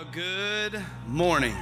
Well, 0.00 0.08
good 0.12 0.82
morning. 1.08 1.54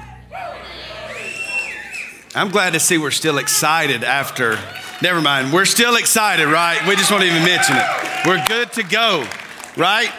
I'm 2.37 2.51
glad 2.51 2.75
to 2.75 2.79
see 2.79 2.97
we're 2.97 3.11
still 3.11 3.39
excited 3.39 4.05
after. 4.05 4.57
Never 5.03 5.21
mind, 5.21 5.53
we're 5.53 5.65
still 5.65 5.97
excited, 5.97 6.47
right? 6.47 6.79
We 6.87 6.95
just 6.95 7.11
won't 7.11 7.25
even 7.25 7.43
mention 7.43 7.75
it. 7.75 7.85
We're 8.25 8.47
good 8.47 8.73
to 8.75 8.85
go, 8.85 9.27
right? 9.77 10.13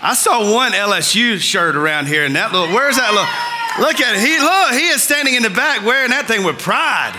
I 0.00 0.14
saw 0.14 0.54
one 0.54 0.72
LSU 0.72 1.38
shirt 1.38 1.76
around 1.76 2.06
here, 2.06 2.24
and 2.24 2.34
that 2.34 2.50
little, 2.50 2.68
where's 2.68 2.96
that 2.96 3.10
little? 3.10 3.86
Look 3.86 4.00
at 4.00 4.16
it. 4.16 4.20
He 4.20 4.38
look, 4.40 4.80
he 4.80 4.88
is 4.88 5.02
standing 5.02 5.34
in 5.34 5.42
the 5.42 5.50
back 5.50 5.84
wearing 5.84 6.12
that 6.12 6.26
thing 6.26 6.44
with 6.44 6.58
pride. 6.58 7.12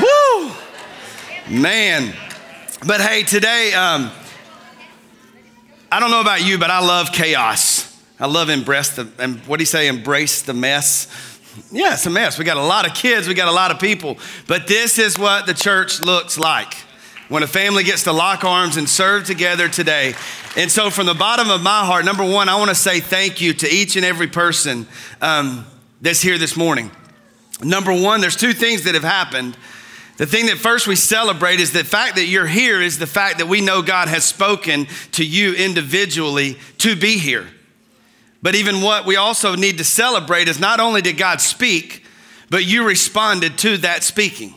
Woo! 0.00 0.52
Man. 1.62 2.12
But 2.86 3.00
hey, 3.00 3.22
today, 3.22 3.72
um, 3.72 4.10
I 5.90 5.98
don't 5.98 6.10
know 6.10 6.20
about 6.20 6.44
you, 6.44 6.58
but 6.58 6.70
I 6.70 6.80
love 6.80 7.10
chaos. 7.10 7.73
I 8.18 8.26
love 8.26 8.48
embrace 8.48 8.90
the, 8.90 9.08
and 9.18 9.40
what 9.46 9.58
do 9.58 9.62
you 9.62 9.66
say, 9.66 9.88
embrace 9.88 10.42
the 10.42 10.54
mess? 10.54 11.08
Yeah, 11.72 11.94
it's 11.94 12.06
a 12.06 12.10
mess. 12.10 12.38
We 12.38 12.44
got 12.44 12.56
a 12.56 12.62
lot 12.62 12.86
of 12.86 12.94
kids, 12.94 13.26
we 13.26 13.34
got 13.34 13.48
a 13.48 13.52
lot 13.52 13.70
of 13.70 13.80
people, 13.80 14.18
but 14.46 14.66
this 14.66 14.98
is 14.98 15.18
what 15.18 15.46
the 15.46 15.54
church 15.54 16.00
looks 16.00 16.38
like 16.38 16.74
when 17.28 17.42
a 17.42 17.46
family 17.46 17.82
gets 17.82 18.04
to 18.04 18.12
lock 18.12 18.44
arms 18.44 18.76
and 18.76 18.88
serve 18.88 19.24
together 19.24 19.68
today. 19.68 20.14
And 20.56 20.70
so, 20.70 20.90
from 20.90 21.06
the 21.06 21.14
bottom 21.14 21.50
of 21.50 21.62
my 21.62 21.84
heart, 21.84 22.04
number 22.04 22.24
one, 22.24 22.48
I 22.48 22.56
want 22.56 22.68
to 22.68 22.74
say 22.74 23.00
thank 23.00 23.40
you 23.40 23.52
to 23.54 23.68
each 23.68 23.96
and 23.96 24.04
every 24.04 24.26
person 24.26 24.86
um, 25.20 25.66
that's 26.00 26.20
here 26.20 26.38
this 26.38 26.56
morning. 26.56 26.90
Number 27.62 27.92
one, 27.92 28.20
there's 28.20 28.36
two 28.36 28.52
things 28.52 28.84
that 28.84 28.94
have 28.94 29.04
happened. 29.04 29.56
The 30.16 30.26
thing 30.26 30.46
that 30.46 30.58
first 30.58 30.86
we 30.86 30.94
celebrate 30.94 31.58
is 31.58 31.72
the 31.72 31.82
fact 31.82 32.16
that 32.16 32.26
you're 32.26 32.46
here 32.46 32.80
is 32.80 32.98
the 32.98 33.06
fact 33.06 33.38
that 33.38 33.46
we 33.46 33.60
know 33.60 33.82
God 33.82 34.06
has 34.06 34.24
spoken 34.24 34.86
to 35.12 35.24
you 35.24 35.54
individually 35.54 36.56
to 36.78 36.94
be 36.94 37.18
here. 37.18 37.48
But 38.44 38.54
even 38.54 38.82
what 38.82 39.06
we 39.06 39.16
also 39.16 39.56
need 39.56 39.78
to 39.78 39.84
celebrate 39.84 40.48
is 40.48 40.60
not 40.60 40.78
only 40.78 41.00
did 41.00 41.16
God 41.16 41.40
speak, 41.40 42.04
but 42.50 42.62
you 42.62 42.86
responded 42.86 43.56
to 43.60 43.78
that 43.78 44.02
speaking. 44.02 44.54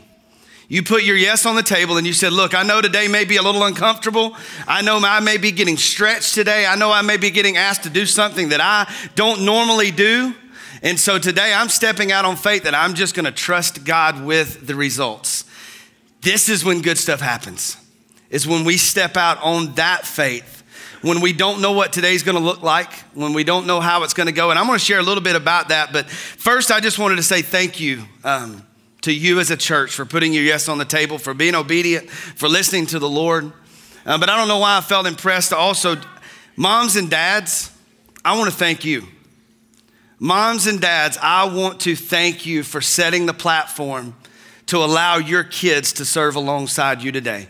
You 0.67 0.83
put 0.83 1.03
your 1.03 1.15
yes 1.15 1.45
on 1.45 1.55
the 1.55 1.63
table 1.63 1.95
and 1.95 2.05
you 2.05 2.11
said, 2.11 2.33
Look, 2.33 2.53
I 2.53 2.63
know 2.63 2.81
today 2.81 3.07
may 3.07 3.23
be 3.23 3.37
a 3.37 3.41
little 3.41 3.63
uncomfortable. 3.63 4.35
I 4.67 4.81
know 4.81 4.97
I 4.97 5.21
may 5.21 5.37
be 5.37 5.53
getting 5.53 5.77
stretched 5.77 6.35
today. 6.35 6.65
I 6.65 6.75
know 6.75 6.91
I 6.91 7.01
may 7.01 7.15
be 7.15 7.29
getting 7.29 7.55
asked 7.55 7.83
to 7.83 7.89
do 7.89 8.05
something 8.05 8.49
that 8.49 8.59
I 8.59 8.93
don't 9.15 9.45
normally 9.45 9.91
do. 9.91 10.35
And 10.83 10.99
so 10.99 11.17
today 11.17 11.53
I'm 11.53 11.69
stepping 11.69 12.11
out 12.11 12.25
on 12.25 12.35
faith 12.35 12.63
that 12.63 12.75
I'm 12.75 12.93
just 12.93 13.15
gonna 13.15 13.31
trust 13.31 13.85
God 13.85 14.21
with 14.21 14.67
the 14.67 14.75
results. 14.75 15.45
This 16.19 16.49
is 16.49 16.65
when 16.65 16.81
good 16.81 16.97
stuff 16.97 17.21
happens, 17.21 17.77
is 18.29 18.45
when 18.45 18.65
we 18.65 18.75
step 18.75 19.15
out 19.15 19.41
on 19.41 19.75
that 19.75 20.05
faith 20.05 20.56
when 21.07 21.21
we 21.21 21.31
don't 21.31 21.61
know 21.61 21.71
what 21.71 21.93
today's 21.93 22.21
gonna 22.21 22.39
look 22.39 22.61
like, 22.61 22.91
when 23.13 23.33
we 23.33 23.43
don't 23.43 23.65
know 23.65 23.79
how 23.79 24.03
it's 24.03 24.13
gonna 24.13 24.31
go. 24.31 24.49
And 24.49 24.59
I'm 24.59 24.65
gonna 24.65 24.77
share 24.77 24.99
a 24.99 25.03
little 25.03 25.23
bit 25.23 25.35
about 25.35 25.69
that. 25.69 25.93
But 25.93 26.09
first, 26.09 26.69
I 26.69 26.79
just 26.81 26.99
wanted 26.99 27.15
to 27.15 27.23
say 27.23 27.41
thank 27.41 27.79
you 27.79 28.03
um, 28.23 28.67
to 29.01 29.13
you 29.13 29.39
as 29.39 29.49
a 29.49 29.57
church 29.57 29.93
for 29.93 30.05
putting 30.05 30.33
your 30.33 30.43
yes 30.43 30.67
on 30.67 30.77
the 30.77 30.85
table, 30.85 31.17
for 31.17 31.33
being 31.33 31.55
obedient, 31.55 32.09
for 32.09 32.49
listening 32.49 32.85
to 32.87 32.99
the 32.99 33.09
Lord. 33.09 33.53
Uh, 34.05 34.17
but 34.17 34.29
I 34.29 34.37
don't 34.37 34.49
know 34.49 34.59
why 34.59 34.77
I 34.77 34.81
felt 34.81 35.07
impressed. 35.07 35.53
Also, 35.53 35.95
moms 36.55 36.95
and 36.95 37.09
dads, 37.09 37.71
I 38.25 38.37
wanna 38.37 38.51
thank 38.51 38.83
you. 38.83 39.07
Moms 40.19 40.67
and 40.67 40.81
dads, 40.81 41.17
I 41.21 41.45
want 41.45 41.79
to 41.81 41.95
thank 41.95 42.45
you 42.45 42.63
for 42.63 42.81
setting 42.81 43.27
the 43.27 43.33
platform 43.33 44.15
to 44.65 44.77
allow 44.77 45.17
your 45.17 45.43
kids 45.43 45.93
to 45.93 46.05
serve 46.05 46.35
alongside 46.35 47.01
you 47.01 47.11
today. 47.11 47.47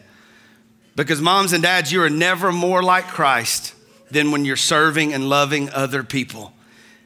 Because, 0.97 1.21
moms 1.21 1.53
and 1.53 1.61
dads, 1.61 1.91
you 1.91 2.01
are 2.01 2.09
never 2.09 2.51
more 2.51 2.81
like 2.81 3.07
Christ 3.07 3.75
than 4.09 4.31
when 4.31 4.45
you're 4.45 4.55
serving 4.55 5.13
and 5.13 5.29
loving 5.29 5.69
other 5.69 6.03
people. 6.03 6.51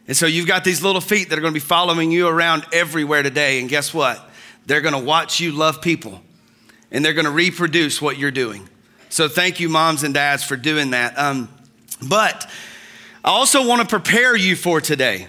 And 0.08 0.16
so 0.16 0.28
you've 0.28 0.47
got 0.47 0.64
these 0.64 0.81
little 0.81 1.02
feet 1.02 1.30
that 1.30 1.38
are 1.38 1.42
gonna 1.42 1.52
be 1.52 1.59
following 1.59 2.09
you 2.09 2.25
around 2.25 2.66
everywhere 2.72 3.22
today. 3.22 3.59
And 3.59 3.67
guess 3.67 3.94
what? 3.94 4.30
They're 4.66 4.80
gonna 4.80 4.97
watch 4.97 5.42
you 5.42 5.52
love 5.52 5.81
people 5.81 6.22
and 6.89 7.03
they're 7.03 7.14
gonna 7.14 7.31
reproduce 7.31 8.01
what 8.01 8.18
you're 8.18 8.31
doing. 8.31 8.69
So 9.09 9.28
thank 9.28 9.59
you, 9.59 9.68
moms 9.68 10.03
and 10.03 10.13
dads, 10.13 10.41
for 10.41 10.56
doing 10.56 10.91
that. 10.91 11.19
Um, 11.19 11.50
but 12.01 12.50
I 13.25 13.30
also 13.30 13.68
wanna 13.68 13.84
prepare 13.84 14.38
you 14.38 14.56
for 14.56 14.80
today. 14.80 15.28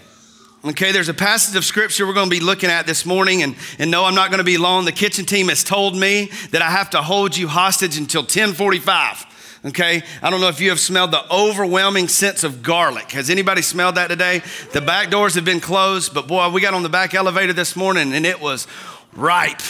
Okay, 0.65 0.93
there's 0.93 1.09
a 1.09 1.15
passage 1.15 1.57
of 1.57 1.65
scripture 1.65 2.07
we're 2.07 2.15
going 2.15 2.31
to 2.31 2.37
be 2.37 2.39
looking 2.39 2.71
at 2.71 2.87
this 2.87 3.05
morning, 3.05 3.43
and, 3.43 3.57
and 3.81 3.91
no, 3.91 4.05
I'm 4.05 4.15
not 4.15 4.31
going 4.31 4.39
to 4.39 4.45
be 4.45 4.59
long. 4.59 4.85
The 4.85 4.93
kitchen 4.93 5.25
team 5.25 5.49
has 5.49 5.65
told 5.65 5.97
me 5.97 6.31
that 6.53 6.63
I 6.63 6.71
have 6.71 6.91
to 6.91 7.03
hold 7.03 7.37
you 7.37 7.49
hostage 7.49 7.99
until 7.99 8.23
1045. 8.23 9.61
Okay, 9.65 10.05
I 10.23 10.31
don't 10.31 10.41
know 10.41 10.47
if 10.47 10.61
you 10.61 10.69
have 10.71 10.79
smelled 10.79 11.11
the 11.11 11.25
overwhelming 11.35 12.07
sense 12.07 12.45
of 12.45 12.63
garlic. 12.63 13.11
Has 13.11 13.29
anybody 13.29 13.61
smelled 13.61 13.97
that 13.97 14.07
today? 14.07 14.41
The 14.73 14.81
back 14.81 15.11
doors 15.11 15.35
have 15.35 15.45
been 15.45 15.59
closed, 15.59 16.15
but 16.15 16.29
boy, 16.29 16.49
we 16.51 16.61
got 16.61 16.75
on 16.75 16.85
the 16.85 16.89
back 16.89 17.13
elevator 17.13 17.53
this 17.53 17.75
morning 17.75 18.13
and 18.13 18.25
it 18.25 18.41
was 18.41 18.69
ripe. 19.15 19.63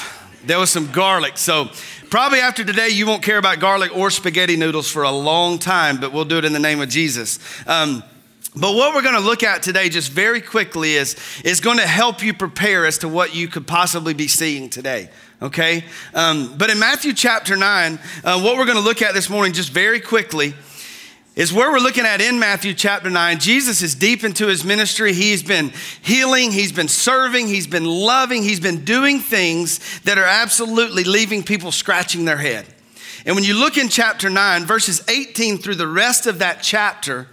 There 0.44 0.58
was 0.58 0.68
some 0.70 0.92
garlic. 0.92 1.38
So, 1.38 1.70
probably 2.10 2.40
after 2.40 2.64
today, 2.64 2.88
you 2.90 3.06
won't 3.06 3.22
care 3.22 3.38
about 3.38 3.60
garlic 3.60 3.96
or 3.96 4.10
spaghetti 4.10 4.56
noodles 4.56 4.90
for 4.90 5.04
a 5.04 5.10
long 5.10 5.58
time, 5.58 6.00
but 6.00 6.12
we'll 6.12 6.26
do 6.26 6.36
it 6.36 6.44
in 6.44 6.52
the 6.52 6.58
name 6.58 6.82
of 6.82 6.90
Jesus. 6.90 7.38
Um, 7.66 8.02
but 8.54 8.74
what 8.74 8.94
we're 8.94 9.02
going 9.02 9.14
to 9.14 9.20
look 9.20 9.42
at 9.42 9.62
today, 9.62 9.88
just 9.88 10.12
very 10.12 10.42
quickly, 10.42 10.92
is, 10.94 11.16
is 11.42 11.60
going 11.60 11.78
to 11.78 11.86
help 11.86 12.22
you 12.22 12.34
prepare 12.34 12.84
as 12.84 12.98
to 12.98 13.08
what 13.08 13.34
you 13.34 13.48
could 13.48 13.66
possibly 13.66 14.12
be 14.12 14.28
seeing 14.28 14.68
today. 14.68 15.08
Okay? 15.40 15.84
Um, 16.12 16.54
but 16.58 16.68
in 16.68 16.78
Matthew 16.78 17.14
chapter 17.14 17.56
9, 17.56 17.98
uh, 18.22 18.40
what 18.42 18.58
we're 18.58 18.66
going 18.66 18.76
to 18.76 18.84
look 18.84 19.00
at 19.00 19.14
this 19.14 19.30
morning, 19.30 19.54
just 19.54 19.70
very 19.70 20.00
quickly, 20.00 20.52
is 21.34 21.50
where 21.50 21.72
we're 21.72 21.78
looking 21.78 22.04
at 22.04 22.20
in 22.20 22.38
Matthew 22.38 22.74
chapter 22.74 23.08
9. 23.08 23.38
Jesus 23.38 23.80
is 23.80 23.94
deep 23.94 24.22
into 24.22 24.48
his 24.48 24.64
ministry. 24.64 25.14
He's 25.14 25.42
been 25.42 25.72
healing, 26.02 26.52
he's 26.52 26.72
been 26.72 26.88
serving, 26.88 27.46
he's 27.46 27.66
been 27.66 27.86
loving, 27.86 28.42
he's 28.42 28.60
been 28.60 28.84
doing 28.84 29.18
things 29.18 30.00
that 30.02 30.18
are 30.18 30.26
absolutely 30.26 31.04
leaving 31.04 31.42
people 31.42 31.72
scratching 31.72 32.26
their 32.26 32.36
head. 32.36 32.66
And 33.24 33.34
when 33.34 33.44
you 33.44 33.54
look 33.54 33.78
in 33.78 33.88
chapter 33.88 34.28
9, 34.28 34.66
verses 34.66 35.02
18 35.08 35.56
through 35.56 35.76
the 35.76 35.86
rest 35.86 36.26
of 36.26 36.40
that 36.40 36.62
chapter, 36.62 37.28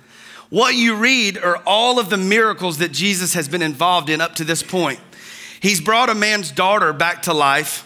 what 0.50 0.76
you 0.76 0.96
read 0.96 1.38
are 1.38 1.58
all 1.66 2.00
of 2.00 2.10
the 2.10 2.18
miracles 2.18 2.80
that 2.80 2.92
Jesus 2.92 3.34
has 3.34 3.48
been 3.48 3.62
involved 3.62 4.10
in 4.10 4.20
up 4.22 4.36
to 4.36 4.44
this 4.44 4.64
point. 4.64 5.00
He's 5.62 5.82
brought 5.82 6.10
a 6.10 6.16
man's 6.16 6.52
daughter 6.52 6.94
back 6.94 7.24
to 7.24 7.34
life. 7.34 7.86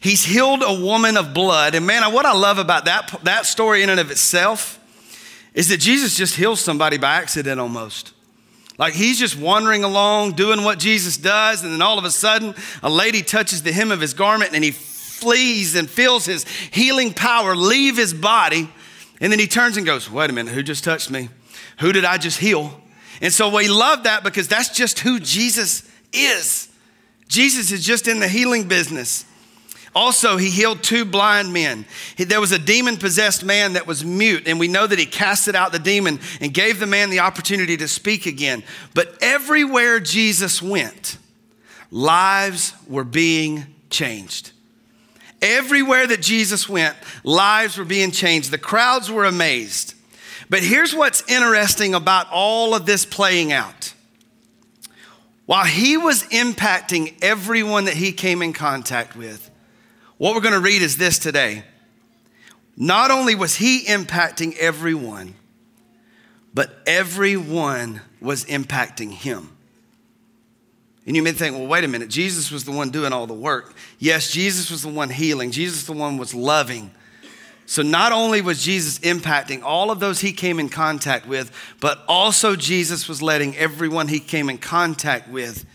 He's 0.00 0.24
healed 0.24 0.62
a 0.62 0.80
woman 0.80 1.16
of 1.16 1.34
blood. 1.34 1.74
And 1.74 1.86
man, 1.86 2.12
what 2.12 2.26
I 2.26 2.32
love 2.32 2.58
about 2.58 2.84
that, 2.84 3.18
that 3.24 3.46
story 3.46 3.82
in 3.82 3.90
and 3.90 3.98
of 3.98 4.10
itself 4.10 4.78
is 5.54 5.68
that 5.70 5.78
Jesus 5.78 6.16
just 6.16 6.36
heals 6.36 6.60
somebody 6.60 6.98
by 6.98 7.14
accident 7.14 7.58
almost. 7.60 8.12
Like 8.78 8.94
he's 8.94 9.18
just 9.18 9.36
wandering 9.36 9.82
along, 9.82 10.32
doing 10.32 10.62
what 10.62 10.78
Jesus 10.78 11.16
does, 11.16 11.64
and 11.64 11.72
then 11.72 11.82
all 11.82 11.98
of 11.98 12.04
a 12.04 12.12
sudden, 12.12 12.54
a 12.80 12.88
lady 12.88 13.22
touches 13.22 13.64
the 13.64 13.72
hem 13.72 13.90
of 13.90 14.00
his 14.00 14.14
garment 14.14 14.52
and 14.54 14.62
he 14.62 14.70
flees 14.70 15.74
and 15.74 15.90
feels 15.90 16.26
his 16.26 16.44
healing 16.70 17.12
power 17.12 17.56
leave 17.56 17.96
his 17.96 18.14
body. 18.14 18.70
And 19.20 19.32
then 19.32 19.40
he 19.40 19.48
turns 19.48 19.76
and 19.76 19.84
goes, 19.84 20.08
Wait 20.08 20.30
a 20.30 20.32
minute, 20.32 20.54
who 20.54 20.62
just 20.62 20.84
touched 20.84 21.10
me? 21.10 21.28
Who 21.78 21.92
did 21.92 22.04
I 22.04 22.18
just 22.18 22.38
heal? 22.38 22.80
And 23.20 23.32
so 23.32 23.54
we 23.54 23.68
love 23.68 24.04
that 24.04 24.22
because 24.22 24.48
that's 24.48 24.70
just 24.70 25.00
who 25.00 25.18
Jesus 25.18 25.88
is. 26.12 26.68
Jesus 27.28 27.72
is 27.72 27.84
just 27.84 28.08
in 28.08 28.20
the 28.20 28.28
healing 28.28 28.68
business. 28.68 29.24
Also, 29.94 30.36
he 30.36 30.50
healed 30.50 30.82
two 30.82 31.04
blind 31.04 31.52
men. 31.52 31.84
He, 32.16 32.24
there 32.24 32.40
was 32.40 32.52
a 32.52 32.58
demon 32.58 32.98
possessed 32.98 33.44
man 33.44 33.72
that 33.72 33.86
was 33.86 34.04
mute, 34.04 34.46
and 34.46 34.60
we 34.60 34.68
know 34.68 34.86
that 34.86 34.98
he 34.98 35.06
casted 35.06 35.56
out 35.56 35.72
the 35.72 35.78
demon 35.78 36.20
and 36.40 36.52
gave 36.54 36.78
the 36.78 36.86
man 36.86 37.10
the 37.10 37.20
opportunity 37.20 37.76
to 37.76 37.88
speak 37.88 38.26
again. 38.26 38.62
But 38.94 39.16
everywhere 39.20 39.98
Jesus 39.98 40.62
went, 40.62 41.18
lives 41.90 42.74
were 42.86 43.04
being 43.04 43.66
changed. 43.90 44.52
Everywhere 45.40 46.06
that 46.06 46.20
Jesus 46.20 46.68
went, 46.68 46.96
lives 47.24 47.78
were 47.78 47.84
being 47.84 48.10
changed. 48.10 48.50
The 48.50 48.58
crowds 48.58 49.10
were 49.10 49.24
amazed. 49.24 49.94
But 50.50 50.62
here's 50.62 50.94
what's 50.94 51.22
interesting 51.28 51.94
about 51.94 52.26
all 52.30 52.74
of 52.74 52.86
this 52.86 53.04
playing 53.04 53.52
out. 53.52 53.92
While 55.46 55.64
he 55.64 55.96
was 55.96 56.24
impacting 56.24 57.14
everyone 57.22 57.86
that 57.86 57.94
he 57.94 58.12
came 58.12 58.42
in 58.42 58.52
contact 58.52 59.16
with, 59.16 59.50
what 60.18 60.34
we're 60.34 60.42
going 60.42 60.54
to 60.54 60.60
read 60.60 60.82
is 60.82 60.96
this 60.98 61.18
today. 61.18 61.64
Not 62.76 63.10
only 63.10 63.34
was 63.34 63.56
he 63.56 63.84
impacting 63.84 64.56
everyone, 64.58 65.34
but 66.54 66.82
everyone 66.86 68.00
was 68.20 68.44
impacting 68.44 69.10
him. 69.10 69.56
And 71.06 71.16
you 71.16 71.22
may 71.22 71.32
think, 71.32 71.56
well, 71.56 71.66
wait 71.66 71.84
a 71.84 71.88
minute, 71.88 72.10
Jesus 72.10 72.50
was 72.50 72.64
the 72.64 72.70
one 72.70 72.90
doing 72.90 73.12
all 73.12 73.26
the 73.26 73.32
work. 73.32 73.74
Yes, 73.98 74.30
Jesus 74.30 74.70
was 74.70 74.82
the 74.82 74.88
one 74.88 75.08
healing, 75.08 75.50
Jesus 75.50 75.84
the 75.84 75.92
one 75.92 76.18
was 76.18 76.34
loving. 76.34 76.90
So 77.68 77.82
not 77.82 78.12
only 78.12 78.40
was 78.40 78.62
Jesus 78.64 78.98
impacting 79.00 79.62
all 79.62 79.90
of 79.90 80.00
those 80.00 80.20
he 80.20 80.32
came 80.32 80.58
in 80.58 80.70
contact 80.70 81.28
with, 81.28 81.52
but 81.80 82.02
also 82.08 82.56
Jesus 82.56 83.06
was 83.06 83.20
letting 83.20 83.54
everyone 83.58 84.08
he 84.08 84.20
came 84.20 84.48
in 84.48 84.56
contact 84.56 85.28
with 85.28 85.66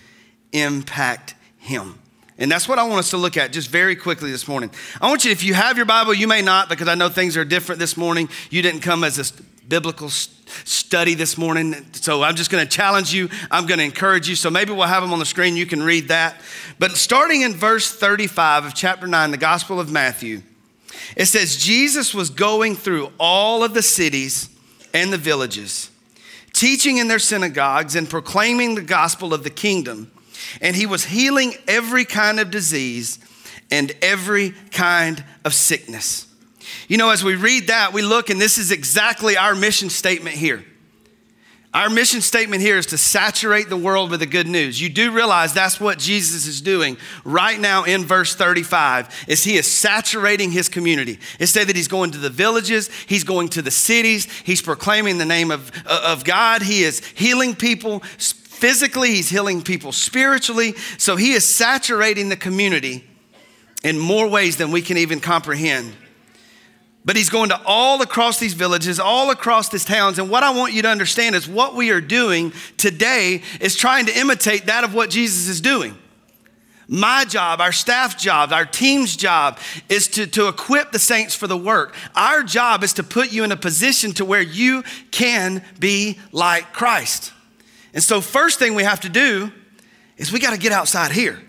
impact 0.54 1.36
him. 1.60 2.00
And 2.40 2.52
that's 2.52 2.68
what 2.68 2.80
I 2.80 2.84
want 2.84 2.98
us 2.98 3.12
to 3.12 3.18
look 3.18 3.38
at 3.38 3.54
just 3.54 3.70
very 3.70 3.96
quickly 3.96 4.32
this 4.32 4.48
morning. 4.48 4.72
I 5.00 5.08
want 5.08 5.24
you, 5.24 5.30
if 5.30 5.44
you 5.44 5.54
have 5.54 5.78
your 5.78 5.86
Bible, 5.86 6.16
you 6.16 6.28
may 6.28 6.42
not, 6.42 6.68
because 6.68 6.88
I 6.88 6.96
know 6.96 7.10
things 7.10 7.38
are 7.38 7.46
different 7.46 7.78
this 7.78 7.96
morning. 7.96 8.28
You 8.50 8.64
didn't 8.64 8.82
come 8.82 9.04
as 9.04 9.20
a 9.20 9.44
biblical 9.68 10.10
study 10.10 11.14
this 11.14 11.38
morning. 11.38 11.76
So 11.92 12.24
I'm 12.24 12.36
just 12.36 12.50
going 12.50 12.68
to 12.68 12.76
challenge 12.76 13.14
you. 13.14 13.30
I'm 13.52 13.68
going 13.68 13.78
to 13.78 13.86
encourage 13.86 14.28
you. 14.28 14.36
So 14.36 14.50
maybe 14.50 14.74
we'll 14.74 14.88
have 14.88 15.04
them 15.04 15.14
on 15.14 15.20
the 15.20 15.28
screen. 15.28 15.56
You 15.56 15.68
can 15.68 15.84
read 15.84 16.08
that. 16.08 16.42
But 16.80 16.94
starting 16.94 17.42
in 17.42 17.54
verse 17.54 17.96
35 17.96 18.66
of 18.66 18.74
chapter 18.74 19.06
9, 19.06 19.30
the 19.30 19.38
Gospel 19.38 19.80
of 19.80 19.92
Matthew, 19.92 20.42
it 21.16 21.26
says, 21.26 21.58
Jesus 21.58 22.14
was 22.14 22.30
going 22.30 22.76
through 22.76 23.12
all 23.20 23.64
of 23.64 23.74
the 23.74 23.82
cities 23.82 24.50
and 24.94 25.12
the 25.12 25.18
villages, 25.18 25.90
teaching 26.54 26.98
in 26.98 27.08
their 27.08 27.20
synagogues 27.20 27.96
and 27.96 28.10
proclaiming 28.10 28.76
the 28.76 28.82
gospel 28.82 29.34
of 29.34 29.44
the 29.44 29.50
kingdom 29.50 30.12
and 30.62 30.76
he 30.76 30.86
was 30.86 31.06
healing 31.06 31.54
every 31.68 32.06
kind 32.06 32.40
of 32.40 32.52
disease 32.52 33.20
and 33.72 33.92
every 34.02 34.52
kind 34.72 35.24
of 35.46 35.54
sickness. 35.54 36.28
You 36.88 36.98
know, 36.98 37.10
as 37.10 37.24
we 37.24 37.36
read 37.36 37.68
that, 37.68 37.94
we 37.94 38.02
look, 38.02 38.30
and 38.30 38.40
this 38.40 38.58
is 38.58 38.72
exactly 38.72 39.38
our 39.38 39.56
mission 39.56 39.90
statement 39.90 40.36
here. 40.36 40.64
Our 41.74 41.90
mission 41.90 42.22
statement 42.22 42.62
here 42.62 42.78
is 42.78 42.86
to 42.88 43.00
saturate 43.00 43.68
the 43.68 43.78
world 43.78 44.12
with 44.12 44.20
the 44.20 44.28
good 44.28 44.46
news. 44.46 44.80
You 44.80 44.90
do 44.90 45.12
realize 45.12 45.54
that's 45.54 45.80
what 45.80 45.98
Jesus 45.98 46.46
is 46.46 46.62
doing 46.62 46.98
right 47.26 47.60
now 47.60 47.84
in 47.84 48.06
verse 48.06 48.36
35 48.36 49.26
is 49.28 49.44
he 49.44 49.58
is 49.58 49.66
saturating 49.66 50.52
his 50.52 50.70
community. 50.70 51.18
It 51.40 51.48
said 51.48 51.68
that 51.70 51.76
he's 51.76 51.88
going 51.88 52.12
to 52.12 52.20
the 52.20 52.30
villages, 52.30 52.92
he's 53.08 53.24
going 53.24 53.50
to 53.50 53.64
the 53.64 53.72
cities, 53.72 54.32
he's 54.44 54.62
proclaiming 54.62 55.18
the 55.18 55.26
name 55.26 55.50
of, 55.50 55.72
uh, 55.88 56.14
of 56.14 56.24
God, 56.24 56.62
he 56.62 56.84
is 56.84 57.04
healing 57.16 57.56
people 57.56 58.02
physically, 58.20 59.10
he's 59.10 59.30
healing 59.30 59.64
people 59.64 59.92
spiritually. 59.92 60.74
So 61.00 61.16
he 61.16 61.32
is 61.32 61.44
saturating 61.44 62.30
the 62.30 62.38
community 62.38 63.04
in 63.84 63.98
more 63.98 64.28
ways 64.28 64.58
than 64.58 64.70
we 64.70 64.84
can 64.84 64.98
even 64.98 65.20
comprehend. 65.20 65.96
But 67.06 67.18
he's 67.18 67.30
going 67.30 67.50
to 67.50 67.62
all 67.66 68.02
across 68.02 68.40
these 68.40 68.54
villages, 68.54 69.00
all 69.00 69.30
across 69.30 69.70
these 69.70 69.84
towns. 69.84 70.20
And 70.20 70.30
what 70.30 70.44
I 70.44 70.52
want 70.52 70.74
you 70.74 70.82
to 70.84 70.90
understand 70.90 71.36
is 71.36 71.48
what 71.48 71.76
we 71.76 71.92
are 71.92 72.00
doing 72.00 72.54
today 72.78 73.42
is 73.60 73.76
trying 73.76 74.06
to 74.06 74.18
imitate 74.18 74.68
that 74.68 74.84
of 74.84 74.94
what 74.94 75.10
Jesus 75.10 75.50
is 75.50 75.60
doing. 75.60 75.98
My 76.88 77.26
job, 77.26 77.62
our 77.62 77.72
staff 77.72 78.18
job, 78.18 78.52
our 78.52 78.66
team's 78.66 79.16
job 79.16 79.58
is 79.90 80.08
to, 80.10 80.28
to 80.28 80.48
equip 80.48 80.92
the 80.92 81.00
saints 81.00 81.34
for 81.34 81.48
the 81.48 81.58
work. 81.58 81.96
Our 82.16 82.44
job 82.44 82.84
is 82.84 82.94
to 82.94 83.04
put 83.04 83.32
you 83.32 83.44
in 83.44 83.52
a 83.52 83.58
position 83.58 84.12
to 84.14 84.26
where 84.26 84.42
you 84.42 84.84
can 85.12 85.64
be 85.80 86.20
like 86.32 86.74
Christ. 86.74 87.34
And 87.94 88.04
so, 88.04 88.22
first 88.22 88.60
thing 88.60 88.76
we 88.76 88.84
have 88.84 89.02
to 89.02 89.10
do 89.10 89.52
is 90.18 90.32
we 90.32 90.40
got 90.40 90.52
to 90.52 90.60
get 90.60 90.72
outside 90.72 91.12
here. 91.12 91.42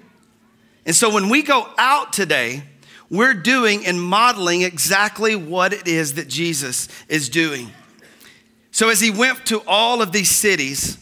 And 0.87 0.95
so, 0.95 1.13
when 1.13 1.29
we 1.29 1.43
go 1.43 1.69
out 1.79 2.13
today, 2.13 2.63
we're 3.11 3.35
doing 3.35 3.87
and 3.87 4.01
modeling 4.01 4.63
exactly 4.63 5.37
what 5.37 5.73
it 5.73 5.87
is 5.87 6.15
that 6.15 6.29
Jesus 6.29 6.89
is 7.09 7.29
doing. 7.29 7.71
So, 8.71 8.89
as 8.89 9.01
he 9.01 9.11
went 9.11 9.47
to 9.47 9.63
all 9.67 10.03
of 10.03 10.11
these 10.11 10.31
cities, 10.31 10.99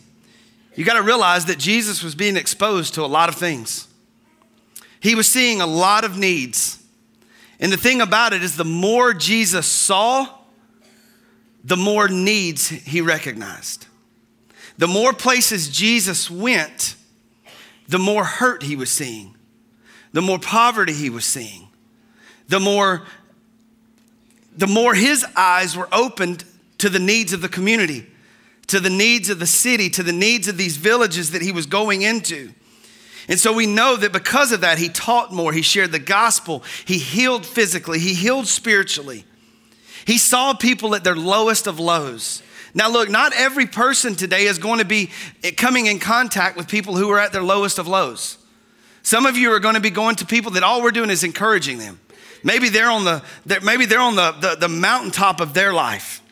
you 0.75 0.84
got 0.84 0.94
to 0.94 1.02
realize 1.02 1.46
that 1.46 1.58
Jesus 1.58 2.02
was 2.02 2.14
being 2.14 2.37
exposed 2.37 2.94
to 2.94 3.02
a 3.02 3.06
lot 3.06 3.28
of 3.28 3.34
things. 3.34 3.88
He 5.00 5.14
was 5.14 5.28
seeing 5.28 5.60
a 5.60 5.66
lot 5.66 6.04
of 6.04 6.16
needs. 6.19 6.82
And 7.58 7.72
the 7.72 7.76
thing 7.76 8.00
about 8.00 8.32
it 8.32 8.43
is, 8.43 8.56
the 8.56 8.64
more 8.64 9.14
Jesus 9.14 9.66
saw, 9.66 10.28
the 11.64 11.76
more 11.76 12.08
needs 12.08 12.69
he 12.69 13.00
recognized. 13.00 13.87
The 14.78 14.88
more 14.88 15.12
places 15.12 15.69
Jesus 15.69 16.31
went, 16.31 16.96
the 17.88 17.98
more 17.98 18.25
hurt 18.25 18.62
he 18.62 18.75
was 18.75 18.90
seeing, 18.90 19.37
the 20.12 20.22
more 20.22 20.38
poverty 20.38 20.93
he 20.93 21.10
was 21.10 21.25
seeing, 21.25 21.69
the 22.48 22.60
more, 22.60 23.02
the 24.56 24.66
more 24.66 24.94
his 24.94 25.24
eyes 25.36 25.76
were 25.76 25.88
opened 25.92 26.44
to 26.78 26.88
the 26.88 26.98
needs 26.98 27.32
of 27.32 27.40
the 27.42 27.48
community, 27.48 28.06
to 28.66 28.80
the 28.80 28.90
needs 28.90 29.30
of 29.30 29.38
the 29.38 29.46
city, 29.46 29.88
to 29.90 30.02
the 30.02 30.12
needs 30.12 30.48
of 30.48 30.56
these 30.56 30.76
villages 30.76 31.30
that 31.30 31.42
he 31.42 31.52
was 31.52 31.66
going 31.66 32.02
into. 32.02 32.52
And 33.28 33.38
so 33.38 33.52
we 33.52 33.66
know 33.66 33.96
that 33.96 34.12
because 34.12 34.52
of 34.52 34.62
that, 34.62 34.78
he 34.78 34.88
taught 34.88 35.32
more, 35.32 35.52
he 35.52 35.62
shared 35.62 35.92
the 35.92 35.98
gospel, 35.98 36.64
he 36.84 36.98
healed 36.98 37.46
physically, 37.46 37.98
he 37.98 38.14
healed 38.14 38.46
spiritually. 38.46 39.24
He 40.04 40.18
saw 40.18 40.54
people 40.54 40.94
at 40.94 41.04
their 41.04 41.14
lowest 41.14 41.66
of 41.66 41.78
lows. 41.78 42.42
Now, 42.74 42.88
look, 42.88 43.08
not 43.08 43.32
every 43.36 43.66
person 43.66 44.16
today 44.16 44.44
is 44.44 44.58
going 44.58 44.78
to 44.78 44.84
be 44.84 45.10
coming 45.56 45.86
in 45.86 45.98
contact 45.98 46.56
with 46.56 46.68
people 46.68 46.96
who 46.96 47.10
are 47.10 47.18
at 47.18 47.32
their 47.32 47.42
lowest 47.42 47.78
of 47.78 47.86
lows. 47.86 48.38
Some 49.02 49.26
of 49.26 49.36
you 49.36 49.52
are 49.52 49.60
going 49.60 49.74
to 49.74 49.80
be 49.80 49.90
going 49.90 50.16
to 50.16 50.26
people 50.26 50.52
that 50.52 50.62
all 50.62 50.82
we're 50.82 50.90
doing 50.90 51.10
is 51.10 51.22
encouraging 51.22 51.78
them. 51.78 52.00
Maybe 52.42 52.68
they're 52.68 52.90
on 52.90 53.04
the, 53.04 53.22
maybe 53.62 53.86
they're 53.86 54.00
on 54.00 54.16
the, 54.16 54.32
the, 54.32 54.56
the 54.56 54.68
mountaintop 54.68 55.40
of 55.40 55.54
their 55.54 55.72
life. 55.72 56.22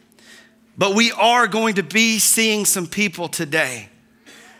But 0.76 0.94
we 0.94 1.12
are 1.12 1.46
going 1.46 1.74
to 1.74 1.82
be 1.82 2.18
seeing 2.18 2.64
some 2.64 2.86
people 2.86 3.28
today 3.28 3.88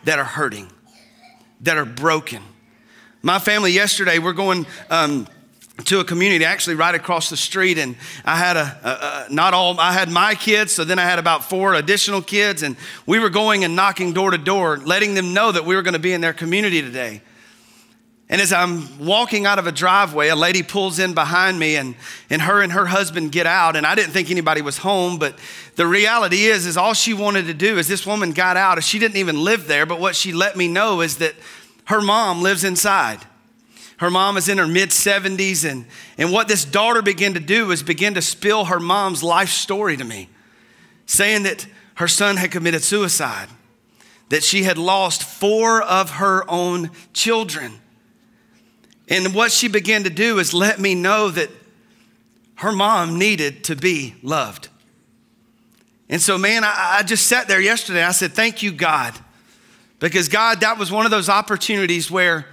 that 0.03 0.19
are 0.19 0.25
hurting, 0.25 0.71
that 1.61 1.77
are 1.77 1.85
broken. 1.85 2.41
My 3.21 3.39
family 3.39 3.71
yesterday, 3.71 4.19
we're 4.19 4.33
going, 4.33 4.65
um, 4.89 5.27
to 5.85 5.99
a 5.99 6.03
community 6.03 6.45
actually 6.45 6.75
right 6.75 6.93
across 6.93 7.29
the 7.29 7.37
street 7.37 7.77
and 7.77 7.95
i 8.23 8.35
had 8.35 8.55
a, 8.55 8.59
a, 8.59 9.27
a, 9.29 9.33
not 9.33 9.53
all 9.53 9.79
i 9.79 9.91
had 9.91 10.09
my 10.09 10.35
kids 10.35 10.71
so 10.71 10.83
then 10.83 10.99
i 10.99 11.03
had 11.03 11.17
about 11.17 11.43
four 11.43 11.73
additional 11.73 12.21
kids 12.21 12.61
and 12.61 12.75
we 13.05 13.19
were 13.19 13.29
going 13.29 13.63
and 13.63 13.75
knocking 13.75 14.13
door 14.13 14.31
to 14.31 14.37
door 14.37 14.77
letting 14.77 15.15
them 15.15 15.33
know 15.33 15.51
that 15.51 15.65
we 15.65 15.75
were 15.75 15.81
going 15.81 15.93
to 15.93 15.99
be 15.99 16.13
in 16.13 16.21
their 16.21 16.33
community 16.33 16.81
today 16.81 17.21
and 18.31 18.41
as 18.41 18.51
i'm 18.51 18.97
walking 18.97 19.45
out 19.45 19.59
of 19.59 19.67
a 19.67 19.71
driveway 19.71 20.29
a 20.29 20.35
lady 20.35 20.63
pulls 20.63 20.97
in 20.97 21.13
behind 21.13 21.59
me 21.59 21.75
and, 21.75 21.93
and 22.31 22.41
her 22.41 22.63
and 22.63 22.71
her 22.71 22.87
husband 22.87 23.31
get 23.31 23.45
out. 23.45 23.75
And 23.75 23.85
i 23.85 23.93
didn't 23.93 24.11
think 24.11 24.31
anybody 24.31 24.63
was 24.63 24.77
home 24.77 25.19
but 25.19 25.37
the 25.75 25.85
reality 25.85 26.45
is 26.45 26.65
is 26.65 26.77
all 26.77 26.95
she 26.95 27.13
wanted 27.13 27.45
to 27.45 27.53
do 27.53 27.77
is 27.77 27.87
this 27.87 28.07
woman 28.07 28.31
got 28.31 28.57
out. 28.57 28.83
She 28.83 28.97
didn't 28.97 29.17
even 29.17 29.43
live 29.43 29.67
there 29.67 29.85
but 29.85 29.99
what 29.99 30.15
she 30.15 30.31
let 30.31 30.55
me 30.55 30.67
know 30.67 31.01
is 31.01 31.17
that 31.17 31.35
her 31.85 32.01
mom 32.01 32.41
lives 32.41 32.63
inside. 32.63 33.19
Her 33.97 34.09
mom 34.09 34.37
is 34.37 34.49
in 34.49 34.57
her 34.57 34.65
mid 34.65 34.89
70s, 34.89 35.69
and, 35.69 35.85
and 36.17 36.31
what 36.31 36.47
this 36.47 36.65
daughter 36.65 37.01
began 37.01 37.35
to 37.35 37.39
do 37.39 37.69
is 37.69 37.83
begin 37.83 38.15
to 38.15 38.21
spill 38.21 38.65
her 38.65 38.79
mom's 38.79 39.21
life 39.21 39.49
story 39.49 39.95
to 39.97 40.03
me, 40.03 40.29
saying 41.05 41.43
that 41.43 41.67
her 41.95 42.07
son 42.07 42.37
had 42.37 42.49
committed 42.49 42.81
suicide, 42.81 43.49
that 44.29 44.41
she 44.41 44.63
had 44.63 44.77
lost 44.77 45.21
four 45.21 45.83
of 45.83 46.11
her 46.11 46.49
own 46.49 46.89
children. 47.13 47.80
And 49.11 49.35
what 49.35 49.51
she 49.51 49.67
began 49.67 50.05
to 50.05 50.09
do 50.09 50.39
is 50.39 50.53
let 50.53 50.79
me 50.79 50.95
know 50.95 51.29
that 51.29 51.49
her 52.55 52.71
mom 52.71 53.19
needed 53.19 53.65
to 53.65 53.75
be 53.75 54.15
loved. 54.23 54.69
And 56.07 56.21
so, 56.21 56.37
man, 56.37 56.63
I, 56.63 56.99
I 56.99 57.03
just 57.03 57.27
sat 57.27 57.49
there 57.49 57.59
yesterday. 57.59 58.03
I 58.03 58.11
said, 58.11 58.31
Thank 58.31 58.63
you, 58.63 58.71
God. 58.71 59.13
Because, 59.99 60.29
God, 60.29 60.61
that 60.61 60.77
was 60.77 60.91
one 60.91 61.03
of 61.03 61.11
those 61.11 61.27
opportunities 61.27 62.09
where 62.09 62.47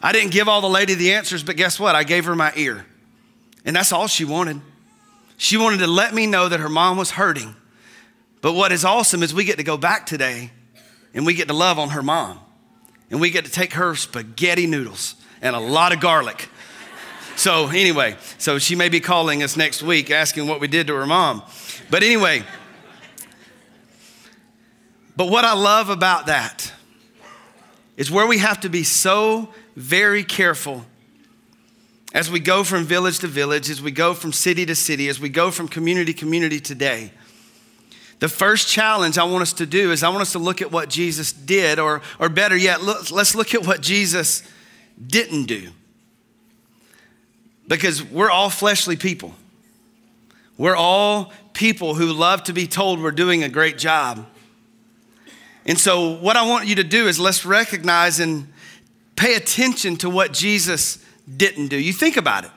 I 0.00 0.12
didn't 0.12 0.30
give 0.30 0.46
all 0.46 0.60
the 0.60 0.68
lady 0.68 0.94
the 0.94 1.12
answers, 1.14 1.42
but 1.42 1.56
guess 1.56 1.80
what? 1.80 1.96
I 1.96 2.04
gave 2.04 2.24
her 2.26 2.36
my 2.36 2.52
ear. 2.54 2.86
And 3.64 3.74
that's 3.74 3.90
all 3.90 4.06
she 4.06 4.24
wanted. 4.24 4.60
She 5.38 5.56
wanted 5.56 5.78
to 5.78 5.88
let 5.88 6.14
me 6.14 6.28
know 6.28 6.48
that 6.48 6.60
her 6.60 6.68
mom 6.68 6.96
was 6.96 7.10
hurting. 7.10 7.52
But 8.42 8.52
what 8.52 8.70
is 8.70 8.84
awesome 8.84 9.24
is 9.24 9.34
we 9.34 9.44
get 9.44 9.56
to 9.56 9.64
go 9.64 9.76
back 9.76 10.06
today 10.06 10.52
and 11.14 11.26
we 11.26 11.34
get 11.34 11.48
to 11.48 11.54
love 11.54 11.80
on 11.80 11.90
her 11.90 12.02
mom. 12.02 12.38
And 13.10 13.20
we 13.20 13.30
get 13.30 13.44
to 13.44 13.50
take 13.50 13.72
her 13.72 13.96
spaghetti 13.96 14.68
noodles 14.68 15.16
and 15.44 15.54
a 15.54 15.60
lot 15.60 15.92
of 15.92 16.00
garlic. 16.00 16.48
So, 17.36 17.68
anyway, 17.68 18.16
so 18.38 18.58
she 18.58 18.74
may 18.74 18.88
be 18.88 18.98
calling 18.98 19.42
us 19.42 19.56
next 19.56 19.82
week 19.82 20.10
asking 20.10 20.48
what 20.48 20.60
we 20.60 20.66
did 20.66 20.86
to 20.86 20.94
her 20.94 21.06
mom. 21.06 21.42
But 21.90 22.02
anyway, 22.02 22.42
but 25.16 25.30
what 25.30 25.44
I 25.44 25.54
love 25.54 25.90
about 25.90 26.26
that 26.26 26.72
is 27.96 28.10
where 28.10 28.26
we 28.26 28.38
have 28.38 28.60
to 28.62 28.68
be 28.68 28.82
so 28.82 29.50
very 29.76 30.24
careful 30.24 30.86
as 32.14 32.30
we 32.30 32.40
go 32.40 32.64
from 32.64 32.84
village 32.84 33.18
to 33.18 33.26
village, 33.26 33.68
as 33.68 33.82
we 33.82 33.90
go 33.90 34.14
from 34.14 34.32
city 34.32 34.64
to 34.64 34.74
city, 34.74 35.08
as 35.08 35.20
we 35.20 35.28
go 35.28 35.50
from 35.50 35.68
community 35.68 36.14
to 36.14 36.18
community 36.18 36.60
today. 36.60 37.10
The 38.20 38.28
first 38.28 38.68
challenge 38.68 39.18
I 39.18 39.24
want 39.24 39.42
us 39.42 39.52
to 39.54 39.66
do 39.66 39.90
is 39.92 40.02
I 40.02 40.08
want 40.08 40.22
us 40.22 40.32
to 40.32 40.38
look 40.38 40.62
at 40.62 40.72
what 40.72 40.88
Jesus 40.88 41.32
did, 41.32 41.78
or, 41.78 42.00
or 42.18 42.28
better 42.28 42.56
yet, 42.56 42.82
look, 42.82 43.10
let's 43.10 43.34
look 43.34 43.54
at 43.54 43.66
what 43.66 43.80
Jesus 43.80 44.42
didn't 45.04 45.44
do. 45.44 45.70
Because 47.66 48.02
we're 48.02 48.30
all 48.30 48.50
fleshly 48.50 48.96
people. 48.96 49.34
We're 50.58 50.76
all 50.76 51.32
people 51.52 51.94
who 51.94 52.12
love 52.12 52.44
to 52.44 52.52
be 52.52 52.66
told 52.66 53.00
we're 53.00 53.10
doing 53.10 53.42
a 53.42 53.48
great 53.48 53.78
job. 53.78 54.26
And 55.66 55.78
so, 55.78 56.12
what 56.16 56.36
I 56.36 56.46
want 56.46 56.68
you 56.68 56.74
to 56.76 56.84
do 56.84 57.06
is 57.08 57.18
let's 57.18 57.46
recognize 57.46 58.20
and 58.20 58.52
pay 59.16 59.34
attention 59.34 59.96
to 59.96 60.10
what 60.10 60.32
Jesus 60.32 61.02
didn't 61.36 61.68
do. 61.68 61.78
You 61.78 61.92
think 61.92 62.16
about 62.16 62.44
it. 62.44 62.50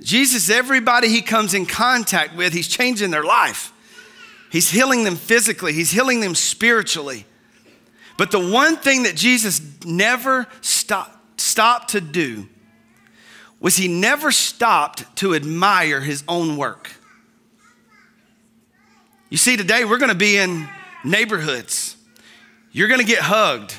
Jesus, 0.00 0.50
everybody 0.50 1.08
he 1.08 1.22
comes 1.22 1.54
in 1.54 1.66
contact 1.66 2.36
with, 2.36 2.52
he's 2.52 2.68
changing 2.68 3.10
their 3.10 3.24
life. 3.24 3.72
He's 4.50 4.70
healing 4.70 5.02
them 5.02 5.16
physically, 5.16 5.72
he's 5.72 5.90
healing 5.90 6.20
them 6.20 6.34
spiritually. 6.34 7.26
But 8.16 8.30
the 8.30 8.38
one 8.38 8.76
thing 8.76 9.02
that 9.02 9.16
Jesus 9.16 9.60
never 9.84 10.46
stopped 10.60 11.13
stopped 11.44 11.90
to 11.90 12.00
do 12.00 12.48
was 13.60 13.76
he 13.76 13.88
never 13.88 14.32
stopped 14.32 15.16
to 15.16 15.34
admire 15.34 16.00
his 16.00 16.24
own 16.28 16.56
work. 16.56 16.92
You 19.30 19.36
see, 19.36 19.56
today 19.56 19.84
we're 19.84 19.98
gonna 19.98 20.14
be 20.14 20.36
in 20.36 20.68
neighborhoods. 21.04 21.96
You're 22.72 22.88
gonna 22.88 23.04
get 23.04 23.20
hugged. 23.20 23.74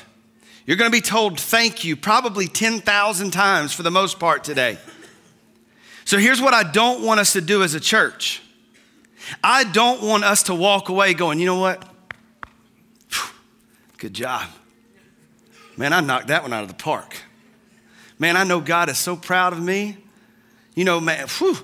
You're 0.64 0.76
gonna 0.76 0.90
be 0.90 1.00
told 1.00 1.38
thank 1.38 1.84
you 1.84 1.96
probably 1.96 2.48
10,000 2.48 3.30
times 3.30 3.72
for 3.72 3.82
the 3.82 3.90
most 3.90 4.18
part 4.18 4.44
today. 4.44 4.78
So 6.04 6.18
here's 6.18 6.40
what 6.40 6.54
I 6.54 6.62
don't 6.62 7.02
want 7.02 7.20
us 7.20 7.32
to 7.34 7.40
do 7.40 7.62
as 7.62 7.74
a 7.74 7.80
church 7.80 8.42
I 9.42 9.64
don't 9.64 10.02
want 10.02 10.24
us 10.24 10.44
to 10.44 10.54
walk 10.54 10.88
away 10.88 11.14
going, 11.14 11.40
you 11.40 11.46
know 11.46 11.58
what? 11.58 11.84
Good 13.98 14.14
job. 14.14 14.48
Man, 15.76 15.92
I 15.92 16.00
knocked 16.00 16.28
that 16.28 16.42
one 16.42 16.52
out 16.52 16.62
of 16.62 16.68
the 16.68 16.74
park. 16.74 17.16
Man, 18.18 18.36
I 18.36 18.44
know 18.44 18.60
God 18.60 18.88
is 18.88 18.98
so 18.98 19.16
proud 19.16 19.52
of 19.52 19.60
me. 19.60 19.96
You 20.74 20.84
know, 20.84 21.00
man, 21.00 21.26
whew, 21.38 21.56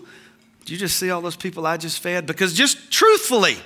did 0.61 0.71
you 0.71 0.79
just 0.79 0.99
see 0.99 1.11
all 1.11 1.21
those 1.21 1.37
people 1.37 1.67
I 1.67 1.77
just 1.77 2.01
fed? 2.01 2.27
Because 2.27 2.53
just 2.55 2.91
truthfully, 2.91 3.57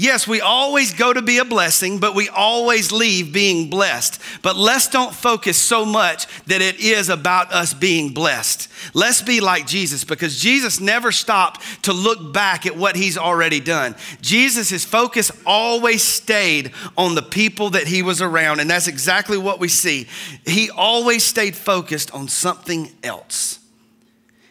Yes, 0.00 0.26
we 0.26 0.40
always 0.40 0.94
go 0.94 1.12
to 1.12 1.20
be 1.20 1.36
a 1.36 1.44
blessing, 1.44 1.98
but 1.98 2.14
we 2.14 2.30
always 2.30 2.90
leave 2.90 3.34
being 3.34 3.68
blessed. 3.68 4.18
But 4.40 4.56
let's 4.56 4.88
don't 4.88 5.14
focus 5.14 5.58
so 5.58 5.84
much 5.84 6.26
that 6.44 6.62
it 6.62 6.80
is 6.80 7.10
about 7.10 7.52
us 7.52 7.74
being 7.74 8.14
blessed. 8.14 8.70
Let's 8.94 9.20
be 9.20 9.42
like 9.42 9.66
Jesus 9.66 10.04
because 10.04 10.40
Jesus 10.40 10.80
never 10.80 11.12
stopped 11.12 11.84
to 11.84 11.92
look 11.92 12.32
back 12.32 12.64
at 12.64 12.78
what 12.78 12.96
he's 12.96 13.18
already 13.18 13.60
done. 13.60 13.94
Jesus, 14.22 14.70
his 14.70 14.86
focus 14.86 15.30
always 15.44 16.02
stayed 16.02 16.72
on 16.96 17.14
the 17.14 17.20
people 17.20 17.68
that 17.68 17.86
he 17.86 18.02
was 18.02 18.22
around, 18.22 18.60
and 18.60 18.70
that's 18.70 18.88
exactly 18.88 19.36
what 19.36 19.60
we 19.60 19.68
see. 19.68 20.08
He 20.46 20.70
always 20.70 21.24
stayed 21.24 21.54
focused 21.54 22.10
on 22.14 22.28
something 22.28 22.90
else. 23.02 23.58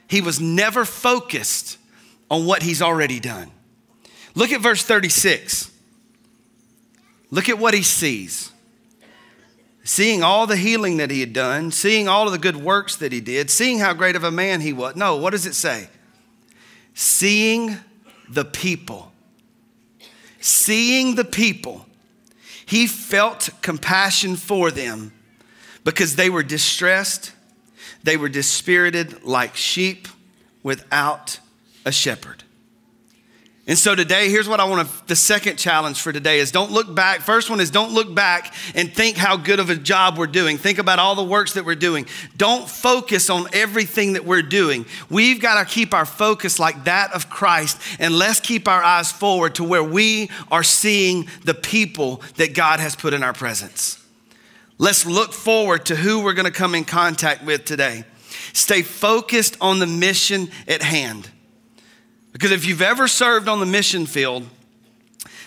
He 0.07 0.21
was 0.21 0.39
never 0.39 0.85
focused 0.85 1.79
on 2.29 2.45
what 2.45 2.61
he's 2.61 2.83
already 2.83 3.19
done. 3.19 3.49
Look 4.35 4.51
at 4.51 4.61
verse 4.61 4.83
36. 4.83 5.71
Look 7.31 7.49
at 7.49 7.59
what 7.59 7.73
he 7.73 7.83
sees. 7.83 8.51
Seeing 9.83 10.23
all 10.23 10.45
the 10.45 10.55
healing 10.55 10.97
that 10.97 11.09
he 11.09 11.19
had 11.19 11.33
done, 11.33 11.71
seeing 11.71 12.07
all 12.07 12.25
of 12.25 12.31
the 12.31 12.37
good 12.37 12.57
works 12.57 12.95
that 12.97 13.11
he 13.11 13.21
did, 13.21 13.49
seeing 13.49 13.79
how 13.79 13.93
great 13.93 14.15
of 14.15 14.23
a 14.23 14.31
man 14.31 14.61
he 14.61 14.73
was. 14.73 14.95
No, 14.95 15.15
what 15.15 15.31
does 15.31 15.45
it 15.45 15.55
say? 15.55 15.89
Seeing 16.93 17.77
the 18.29 18.45
people. 18.45 19.11
Seeing 20.39 21.15
the 21.15 21.25
people. 21.25 21.85
He 22.65 22.85
felt 22.85 23.49
compassion 23.61 24.35
for 24.35 24.69
them 24.69 25.11
because 25.83 26.15
they 26.15 26.29
were 26.29 26.43
distressed, 26.43 27.31
they 28.03 28.15
were 28.15 28.29
dispirited 28.29 29.23
like 29.23 29.55
sheep 29.55 30.07
without 30.61 31.39
a 31.83 31.91
shepherd. 31.91 32.43
And 33.69 33.77
so 33.77 33.93
today, 33.93 34.31
here's 34.31 34.49
what 34.49 34.59
I 34.59 34.63
want 34.65 34.89
to, 34.89 35.05
the 35.05 35.15
second 35.15 35.57
challenge 35.57 36.01
for 36.01 36.11
today 36.11 36.39
is 36.39 36.51
don't 36.51 36.71
look 36.71 36.95
back. 36.95 37.21
First 37.21 37.51
one 37.51 37.59
is 37.59 37.69
don't 37.69 37.93
look 37.93 38.15
back 38.15 38.55
and 38.73 38.91
think 38.91 39.15
how 39.15 39.37
good 39.37 39.59
of 39.59 39.69
a 39.69 39.75
job 39.75 40.17
we're 40.17 40.25
doing. 40.25 40.57
Think 40.57 40.79
about 40.79 40.97
all 40.97 41.13
the 41.13 41.23
works 41.23 41.53
that 41.53 41.65
we're 41.65 41.75
doing. 41.75 42.07
Don't 42.35 42.67
focus 42.67 43.29
on 43.29 43.45
everything 43.53 44.13
that 44.13 44.25
we're 44.25 44.41
doing. 44.41 44.87
We've 45.07 45.39
got 45.39 45.59
to 45.59 45.71
keep 45.71 45.93
our 45.93 46.07
focus 46.07 46.57
like 46.57 46.85
that 46.85 47.13
of 47.13 47.29
Christ 47.29 47.79
and 47.99 48.15
let's 48.15 48.39
keep 48.39 48.67
our 48.67 48.81
eyes 48.81 49.11
forward 49.11 49.53
to 49.55 49.63
where 49.63 49.83
we 49.83 50.31
are 50.49 50.63
seeing 50.63 51.29
the 51.45 51.53
people 51.53 52.23
that 52.37 52.55
God 52.55 52.79
has 52.79 52.95
put 52.95 53.13
in 53.13 53.21
our 53.21 53.33
presence. 53.33 54.03
Let's 54.79 55.05
look 55.05 55.31
forward 55.31 55.85
to 55.85 55.95
who 55.95 56.23
we're 56.23 56.33
going 56.33 56.45
to 56.45 56.51
come 56.51 56.73
in 56.73 56.85
contact 56.85 57.45
with 57.45 57.65
today. 57.65 58.03
Stay 58.51 58.81
focused 58.81 59.57
on 59.61 59.77
the 59.77 59.85
mission 59.85 60.49
at 60.67 60.81
hand. 60.81 61.29
Because 62.31 62.51
if 62.51 62.65
you've 62.65 62.81
ever 62.81 63.07
served 63.07 63.47
on 63.47 63.59
the 63.59 63.65
mission 63.65 64.05
field, 64.05 64.47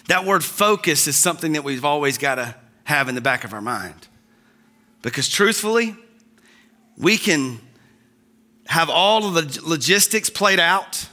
that 0.09 0.25
word 0.25 0.43
focus 0.43 1.07
is 1.07 1.17
something 1.17 1.53
that 1.53 1.65
we've 1.65 1.85
always 1.85 2.19
got 2.19 2.37
to 2.37 2.55
have 2.85 3.09
in 3.09 3.15
the 3.15 3.21
back 3.21 3.45
of 3.45 3.53
our 3.53 3.61
mind. 3.61 4.09
Because 5.01 5.29
truthfully, 5.29 5.97
we 6.97 7.17
can 7.17 7.61
have 8.67 8.89
all 8.91 9.27
of 9.27 9.35
the 9.35 9.61
logistics 9.69 10.31
played 10.31 10.61
out. 10.61 11.09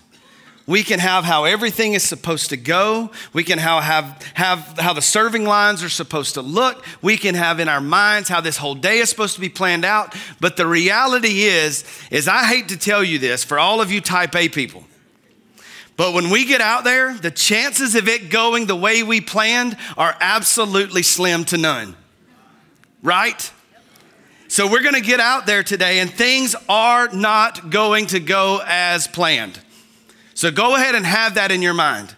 We 0.66 0.84
can 0.84 1.00
have 1.00 1.24
how 1.24 1.46
everything 1.46 1.94
is 1.94 2.04
supposed 2.04 2.50
to 2.50 2.58
go. 2.58 3.10
We 3.34 3.44
can 3.44 3.58
have, 3.58 3.84
have, 3.84 4.24
have 4.36 4.78
how 4.78 4.94
the 4.94 5.02
serving 5.02 5.46
lines 5.46 5.82
are 5.84 5.90
supposed 5.90 6.36
to 6.36 6.44
look. 6.44 6.86
We 7.02 7.18
can 7.18 7.34
have 7.34 7.60
in 7.60 7.68
our 7.68 7.82
minds 7.82 8.30
how 8.30 8.42
this 8.42 8.58
whole 8.58 8.76
day 8.76 9.00
is 9.00 9.10
supposed 9.10 9.34
to 9.34 9.42
be 9.42 9.50
planned 9.50 9.84
out. 9.84 10.16
But 10.40 10.58
the 10.58 10.68
reality 10.68 11.44
is, 11.44 11.86
is 12.12 12.28
I 12.28 12.46
hate 12.46 12.70
to 12.70 12.78
tell 12.78 13.04
you 13.04 13.18
this 13.18 13.44
for 13.44 13.58
all 13.58 13.82
of 13.82 13.92
you 13.92 14.00
type 14.00 14.36
A 14.36 14.48
people. 14.48 14.84
But 16.00 16.14
when 16.14 16.30
we 16.30 16.46
get 16.46 16.62
out 16.62 16.86
there, 16.86 17.14
the 17.14 17.30
chances 17.30 17.94
of 17.94 18.08
it 18.08 18.30
going 18.30 18.68
the 18.68 18.76
way 18.76 19.04
we 19.04 19.20
planned 19.20 19.76
are 19.98 20.16
absolutely 20.22 21.04
slim 21.04 21.44
to 21.44 21.58
none. 21.58 21.94
Right? 23.04 23.52
So 24.48 24.66
we're 24.66 24.82
going 24.82 24.96
to 24.96 25.02
get 25.02 25.20
out 25.20 25.46
there 25.46 25.62
today, 25.62 26.00
and 26.00 26.10
things 26.10 26.56
are 26.70 27.10
not 27.10 27.70
going 27.70 28.06
to 28.08 28.22
go 28.22 28.62
as 28.66 29.08
planned. 29.08 29.60
So 30.36 30.52
go 30.52 30.78
ahead 30.78 30.96
and 30.96 31.06
have 31.06 31.36
that 31.36 31.52
in 31.52 31.62
your 31.62 31.74
mind. 31.74 32.16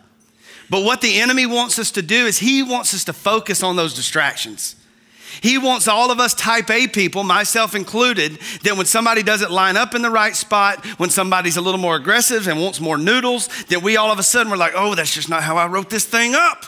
But 0.69 0.83
what 0.83 1.01
the 1.01 1.19
enemy 1.19 1.47
wants 1.47 1.79
us 1.79 1.89
to 1.93 2.03
do 2.03 2.27
is 2.27 2.38
he 2.38 2.61
wants 2.61 2.93
us 2.93 3.03
to 3.05 3.13
focus 3.13 3.63
on 3.63 3.77
those 3.77 3.95
distractions. 3.95 4.75
He 5.39 5.57
wants 5.57 5.88
all 5.88 6.11
of 6.11 6.19
us 6.19 6.33
type 6.33 6.69
A 6.69 6.88
people, 6.88 7.23
myself 7.23 7.73
included, 7.75 8.39
that 8.63 8.75
when 8.75 8.85
somebody 8.85 9.23
doesn't 9.23 9.51
line 9.51 9.77
up 9.77 9.95
in 9.95 10.01
the 10.01 10.09
right 10.09 10.35
spot, 10.35 10.85
when 11.00 11.09
somebody's 11.09 11.57
a 11.57 11.61
little 11.61 11.79
more 11.79 11.95
aggressive 11.95 12.47
and 12.47 12.59
wants 12.59 12.81
more 12.81 12.97
noodles, 12.97 13.47
that 13.65 13.81
we 13.81 13.97
all 13.97 14.11
of 14.11 14.19
a 14.19 14.23
sudden 14.23 14.51
we're 14.51 14.57
like, 14.57 14.73
oh, 14.75 14.95
that's 14.95 15.13
just 15.13 15.29
not 15.29 15.43
how 15.43 15.57
I 15.57 15.67
wrote 15.67 15.89
this 15.89 16.05
thing 16.05 16.35
up. 16.35 16.65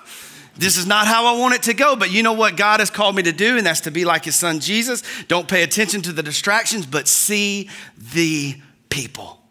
This 0.56 0.78
is 0.78 0.86
not 0.86 1.08
how 1.08 1.26
I 1.26 1.40
want 1.40 1.56
it 1.56 1.64
to 1.64 1.74
go. 1.74 1.96
But 1.96 2.12
you 2.12 2.24
know 2.24 2.34
what 2.34 2.56
God 2.58 2.80
has 2.80 2.90
called 2.90 3.16
me 3.16 3.24
to 3.24 3.32
do, 3.32 3.58
and 3.58 3.66
that's 3.66 3.82
to 3.82 3.92
be 3.92 4.06
like 4.06 4.26
his 4.26 4.36
son 4.36 4.60
Jesus. 4.60 5.04
Don't 5.28 5.48
pay 5.48 5.64
attention 5.64 6.02
to 6.04 6.12
the 6.12 6.24
distractions, 6.24 6.86
but 6.86 7.08
see 7.08 7.70
the 7.98 8.56
people. 8.90 9.42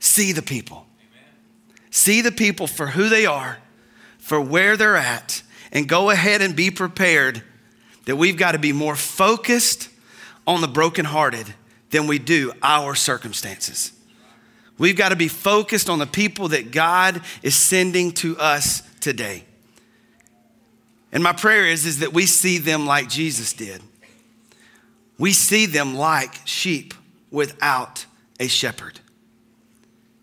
See 0.00 0.32
the 0.32 0.42
people. 0.42 0.86
See 1.90 2.20
the 2.20 2.32
people 2.32 2.66
for 2.66 2.88
who 2.88 3.08
they 3.08 3.24
are, 3.24 3.58
for 4.18 4.40
where 4.40 4.76
they're 4.76 4.96
at, 4.96 5.42
and 5.70 5.88
go 5.88 6.10
ahead 6.10 6.42
and 6.42 6.56
be 6.56 6.70
prepared 6.70 7.42
that 8.04 8.16
we've 8.16 8.36
got 8.36 8.52
to 8.52 8.58
be 8.58 8.72
more 8.72 8.96
focused 8.96 9.88
on 10.46 10.60
the 10.60 10.68
brokenhearted 10.68 11.52
than 11.90 12.06
we 12.06 12.18
do 12.18 12.52
our 12.62 12.94
circumstances. 12.94 13.92
We've 14.78 14.96
got 14.96 15.10
to 15.10 15.16
be 15.16 15.28
focused 15.28 15.88
on 15.88 15.98
the 15.98 16.06
people 16.06 16.48
that 16.48 16.72
God 16.72 17.22
is 17.42 17.54
sending 17.54 18.12
to 18.12 18.36
us 18.38 18.82
today. 19.00 19.44
And 21.12 21.22
my 21.22 21.32
prayer 21.32 21.66
is, 21.66 21.86
is 21.86 22.00
that 22.00 22.12
we 22.12 22.26
see 22.26 22.58
them 22.58 22.86
like 22.86 23.08
Jesus 23.08 23.52
did. 23.52 23.80
We 25.16 25.32
see 25.32 25.66
them 25.66 25.94
like 25.94 26.34
sheep 26.44 26.92
without 27.30 28.04
a 28.40 28.48
shepherd. 28.48 28.98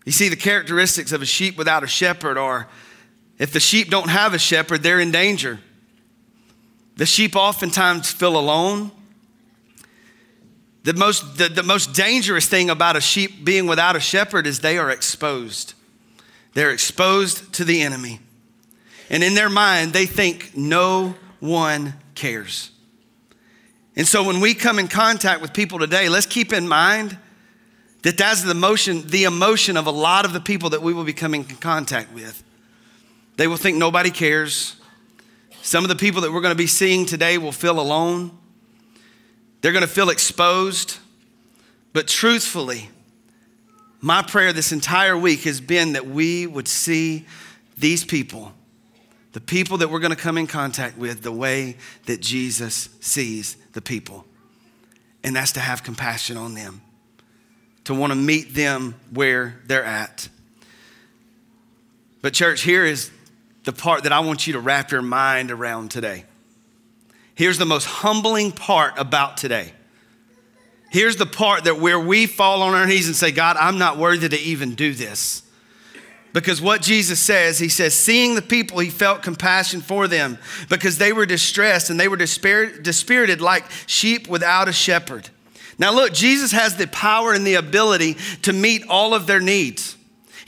You 0.04 0.12
see, 0.12 0.28
the 0.28 0.36
characteristics 0.36 1.12
of 1.12 1.22
a 1.22 1.26
sheep 1.26 1.56
without 1.56 1.82
a 1.82 1.86
shepherd 1.86 2.36
are 2.36 2.68
if 3.38 3.52
the 3.52 3.60
sheep 3.60 3.88
don't 3.88 4.10
have 4.10 4.34
a 4.34 4.38
shepherd, 4.38 4.82
they're 4.82 5.00
in 5.00 5.10
danger. 5.10 5.60
The 6.96 7.06
sheep 7.06 7.36
oftentimes 7.36 8.10
feel 8.10 8.38
alone. 8.38 8.90
The 10.84 10.94
most, 10.94 11.38
the, 11.38 11.48
the 11.48 11.62
most 11.62 11.94
dangerous 11.94 12.46
thing 12.46 12.68
about 12.68 12.96
a 12.96 13.00
sheep 13.00 13.44
being 13.44 13.66
without 13.66 13.96
a 13.96 14.00
shepherd 14.00 14.46
is 14.46 14.60
they 14.60 14.78
are 14.78 14.90
exposed. 14.90 15.74
They're 16.54 16.70
exposed 16.70 17.52
to 17.54 17.64
the 17.64 17.82
enemy. 17.82 18.20
And 19.08 19.22
in 19.22 19.34
their 19.34 19.48
mind, 19.48 19.92
they 19.92 20.06
think 20.06 20.56
no 20.56 21.14
one 21.40 21.94
cares. 22.14 22.70
And 23.94 24.06
so 24.06 24.24
when 24.24 24.40
we 24.40 24.54
come 24.54 24.78
in 24.78 24.88
contact 24.88 25.42
with 25.42 25.52
people 25.52 25.78
today, 25.78 26.08
let's 26.08 26.26
keep 26.26 26.52
in 26.52 26.66
mind 26.66 27.18
that 28.02 28.18
that's 28.18 28.42
the 28.42 28.50
emotion, 28.50 29.06
the 29.06 29.24
emotion 29.24 29.76
of 29.76 29.86
a 29.86 29.90
lot 29.90 30.24
of 30.24 30.32
the 30.32 30.40
people 30.40 30.70
that 30.70 30.82
we 30.82 30.92
will 30.92 31.04
be 31.04 31.12
coming 31.12 31.46
in 31.48 31.56
contact 31.56 32.12
with. 32.12 32.42
They 33.36 33.46
will 33.46 33.56
think 33.56 33.76
nobody 33.76 34.10
cares. 34.10 34.76
Some 35.64 35.84
of 35.84 35.88
the 35.88 35.96
people 35.96 36.22
that 36.22 36.32
we're 36.32 36.40
going 36.40 36.52
to 36.52 36.58
be 36.58 36.66
seeing 36.66 37.06
today 37.06 37.38
will 37.38 37.52
feel 37.52 37.78
alone. 37.78 38.36
They're 39.60 39.70
going 39.70 39.86
to 39.86 39.90
feel 39.90 40.10
exposed. 40.10 40.98
But 41.92 42.08
truthfully, 42.08 42.90
my 44.00 44.22
prayer 44.22 44.52
this 44.52 44.72
entire 44.72 45.16
week 45.16 45.42
has 45.42 45.60
been 45.60 45.92
that 45.92 46.04
we 46.04 46.48
would 46.48 46.66
see 46.66 47.26
these 47.78 48.04
people, 48.04 48.52
the 49.34 49.40
people 49.40 49.78
that 49.78 49.88
we're 49.88 50.00
going 50.00 50.10
to 50.10 50.16
come 50.16 50.36
in 50.36 50.48
contact 50.48 50.98
with, 50.98 51.22
the 51.22 51.30
way 51.30 51.76
that 52.06 52.20
Jesus 52.20 52.88
sees 53.00 53.56
the 53.72 53.80
people. 53.80 54.26
And 55.22 55.36
that's 55.36 55.52
to 55.52 55.60
have 55.60 55.84
compassion 55.84 56.36
on 56.36 56.54
them, 56.54 56.82
to 57.84 57.94
want 57.94 58.10
to 58.10 58.16
meet 58.16 58.54
them 58.54 58.96
where 59.12 59.60
they're 59.66 59.84
at. 59.84 60.28
But, 62.20 62.34
church, 62.34 62.62
here 62.62 62.84
is 62.84 63.12
the 63.64 63.72
part 63.72 64.04
that 64.04 64.12
I 64.12 64.20
want 64.20 64.46
you 64.46 64.54
to 64.54 64.60
wrap 64.60 64.90
your 64.90 65.02
mind 65.02 65.50
around 65.50 65.90
today. 65.90 66.24
Here's 67.34 67.58
the 67.58 67.64
most 67.64 67.86
humbling 67.86 68.52
part 68.52 68.94
about 68.98 69.36
today 69.36 69.72
Here's 70.92 71.16
the 71.16 71.24
part 71.24 71.64
that 71.64 71.78
where 71.78 71.98
we 71.98 72.26
fall 72.26 72.60
on 72.60 72.74
our 72.74 72.86
knees 72.86 73.06
and 73.06 73.16
say, 73.16 73.32
God, 73.32 73.56
I'm 73.56 73.78
not 73.78 73.96
worthy 73.96 74.28
to 74.28 74.38
even 74.38 74.74
do 74.74 74.92
this. 74.92 75.42
Because 76.34 76.60
what 76.60 76.82
Jesus 76.82 77.18
says, 77.18 77.58
he 77.58 77.70
says, 77.70 77.94
seeing 77.94 78.34
the 78.34 78.42
people, 78.42 78.78
he 78.78 78.90
felt 78.90 79.22
compassion 79.22 79.80
for 79.80 80.06
them 80.06 80.36
because 80.68 80.98
they 80.98 81.14
were 81.14 81.24
distressed 81.24 81.88
and 81.88 81.98
they 81.98 82.08
were 82.08 82.18
dispirited 82.18 83.40
like 83.40 83.64
sheep 83.86 84.28
without 84.28 84.68
a 84.68 84.72
shepherd. 84.72 85.30
Now, 85.78 85.94
look, 85.94 86.12
Jesus 86.12 86.52
has 86.52 86.76
the 86.76 86.86
power 86.88 87.32
and 87.32 87.46
the 87.46 87.54
ability 87.54 88.18
to 88.42 88.52
meet 88.52 88.84
all 88.86 89.14
of 89.14 89.26
their 89.26 89.40
needs. 89.40 89.91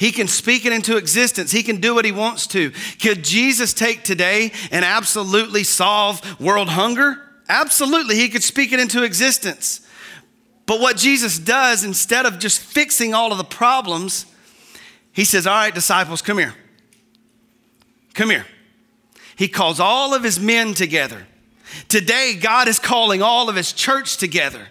He 0.04 0.12
can 0.12 0.28
speak 0.28 0.66
it 0.66 0.72
into 0.74 0.98
existence. 0.98 1.50
He 1.50 1.62
can 1.62 1.80
do 1.80 1.94
what 1.94 2.04
he 2.04 2.12
wants 2.12 2.46
to. 2.48 2.72
Could 3.00 3.24
Jesus 3.24 3.72
take 3.72 4.04
today 4.04 4.52
and 4.70 4.84
absolutely 4.84 5.64
solve 5.64 6.38
world 6.38 6.68
hunger? 6.68 7.22
Absolutely, 7.48 8.16
he 8.16 8.28
could 8.28 8.42
speak 8.42 8.74
it 8.74 8.80
into 8.80 9.02
existence. 9.02 9.80
But 10.66 10.78
what 10.78 10.98
Jesus 10.98 11.38
does, 11.38 11.84
instead 11.84 12.26
of 12.26 12.38
just 12.38 12.60
fixing 12.60 13.14
all 13.14 13.32
of 13.32 13.38
the 13.38 13.44
problems, 13.44 14.26
he 15.10 15.24
says, 15.24 15.46
All 15.46 15.54
right, 15.54 15.74
disciples, 15.74 16.20
come 16.20 16.36
here. 16.36 16.54
Come 18.12 18.28
here. 18.28 18.44
He 19.36 19.48
calls 19.48 19.80
all 19.80 20.12
of 20.12 20.22
his 20.22 20.38
men 20.38 20.74
together. 20.74 21.26
Today, 21.88 22.38
God 22.38 22.68
is 22.68 22.78
calling 22.78 23.22
all 23.22 23.48
of 23.48 23.56
his 23.56 23.72
church 23.72 24.18
together. 24.18 24.68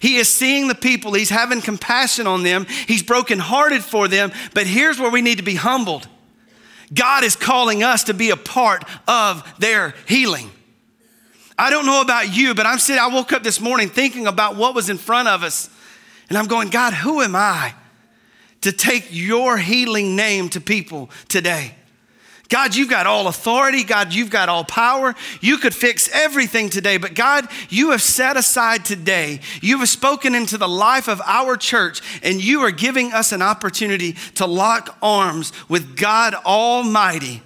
He 0.00 0.16
is 0.16 0.28
seeing 0.28 0.68
the 0.68 0.74
people, 0.74 1.14
he's 1.14 1.30
having 1.30 1.60
compassion 1.60 2.26
on 2.26 2.42
them, 2.42 2.66
he's 2.86 3.02
brokenhearted 3.02 3.82
for 3.82 4.08
them. 4.08 4.32
But 4.54 4.66
here's 4.66 4.98
where 4.98 5.10
we 5.10 5.22
need 5.22 5.38
to 5.38 5.44
be 5.44 5.54
humbled 5.54 6.08
God 6.92 7.24
is 7.24 7.34
calling 7.34 7.82
us 7.82 8.04
to 8.04 8.14
be 8.14 8.30
a 8.30 8.36
part 8.36 8.84
of 9.08 9.42
their 9.58 9.94
healing. 10.06 10.50
I 11.58 11.70
don't 11.70 11.86
know 11.86 12.02
about 12.02 12.36
you, 12.36 12.54
but 12.54 12.66
I'm 12.66 12.78
sitting, 12.78 13.02
I 13.02 13.08
woke 13.08 13.32
up 13.32 13.42
this 13.42 13.60
morning 13.60 13.88
thinking 13.88 14.26
about 14.26 14.56
what 14.56 14.74
was 14.74 14.90
in 14.90 14.98
front 14.98 15.28
of 15.28 15.42
us. 15.42 15.70
And 16.28 16.36
I'm 16.36 16.46
going, 16.46 16.68
God, 16.68 16.92
who 16.92 17.22
am 17.22 17.34
I? 17.34 17.72
to 18.66 18.72
take 18.72 19.06
your 19.10 19.58
healing 19.58 20.16
name 20.16 20.48
to 20.50 20.60
people 20.60 21.08
today. 21.28 21.74
God, 22.48 22.74
you've 22.76 22.90
got 22.90 23.06
all 23.06 23.26
authority. 23.26 23.82
God, 23.82 24.12
you've 24.12 24.30
got 24.30 24.48
all 24.48 24.64
power. 24.64 25.14
You 25.40 25.58
could 25.58 25.74
fix 25.74 26.08
everything 26.12 26.70
today. 26.70 26.96
But 26.96 27.14
God, 27.14 27.48
you 27.68 27.90
have 27.90 28.02
set 28.02 28.36
aside 28.36 28.84
today, 28.84 29.40
you 29.60 29.78
have 29.78 29.88
spoken 29.88 30.34
into 30.34 30.58
the 30.58 30.68
life 30.68 31.08
of 31.08 31.20
our 31.24 31.56
church, 31.56 32.00
and 32.22 32.42
you 32.42 32.60
are 32.60 32.70
giving 32.70 33.12
us 33.12 33.32
an 33.32 33.42
opportunity 33.42 34.12
to 34.34 34.46
lock 34.46 34.96
arms 35.02 35.52
with 35.68 35.96
God 35.96 36.34
Almighty 36.34 37.42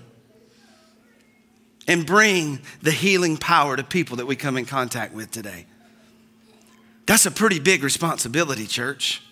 and 1.89 2.07
bring 2.07 2.61
the 2.83 2.93
healing 2.93 3.37
power 3.37 3.77
to 3.77 3.83
people 3.83 4.19
that 4.19 4.27
we 4.27 4.37
come 4.37 4.57
in 4.57 4.65
contact 4.65 5.15
with 5.15 5.31
today. 5.31 5.67
That's 7.07 7.27
a 7.27 7.31
pretty 7.31 7.59
big 7.59 7.83
responsibility, 7.83 8.67
church. 8.67 9.23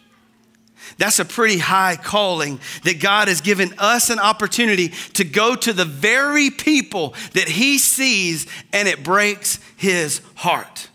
That's 0.97 1.19
a 1.19 1.25
pretty 1.25 1.59
high 1.59 1.97
calling 1.97 2.61
that 2.85 3.01
God 3.01 3.29
has 3.29 3.41
given 3.41 3.75
us 3.79 4.11
an 4.11 4.19
opportunity 4.19 4.89
to 5.15 5.25
go 5.25 5.55
to 5.55 5.73
the 5.73 5.85
very 5.85 6.51
people 6.51 7.15
that 7.35 7.49
He 7.49 7.79
sees 7.79 8.47
and 8.73 8.89
it 8.89 9.05
breaks 9.05 9.61
His 9.77 10.21
heart. 10.37 10.89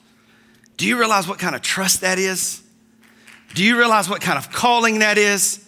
Do 0.77 0.87
you 0.87 0.97
realize 0.97 1.27
what 1.27 1.39
kind 1.39 1.55
of 1.55 1.61
trust 1.61 2.01
that 2.01 2.17
is? 2.17 2.61
Do 3.53 3.63
you 3.63 3.77
realize 3.77 4.09
what 4.09 4.21
kind 4.21 4.37
of 4.37 4.51
calling 4.51 4.99
that 4.99 5.17
is? 5.17 5.63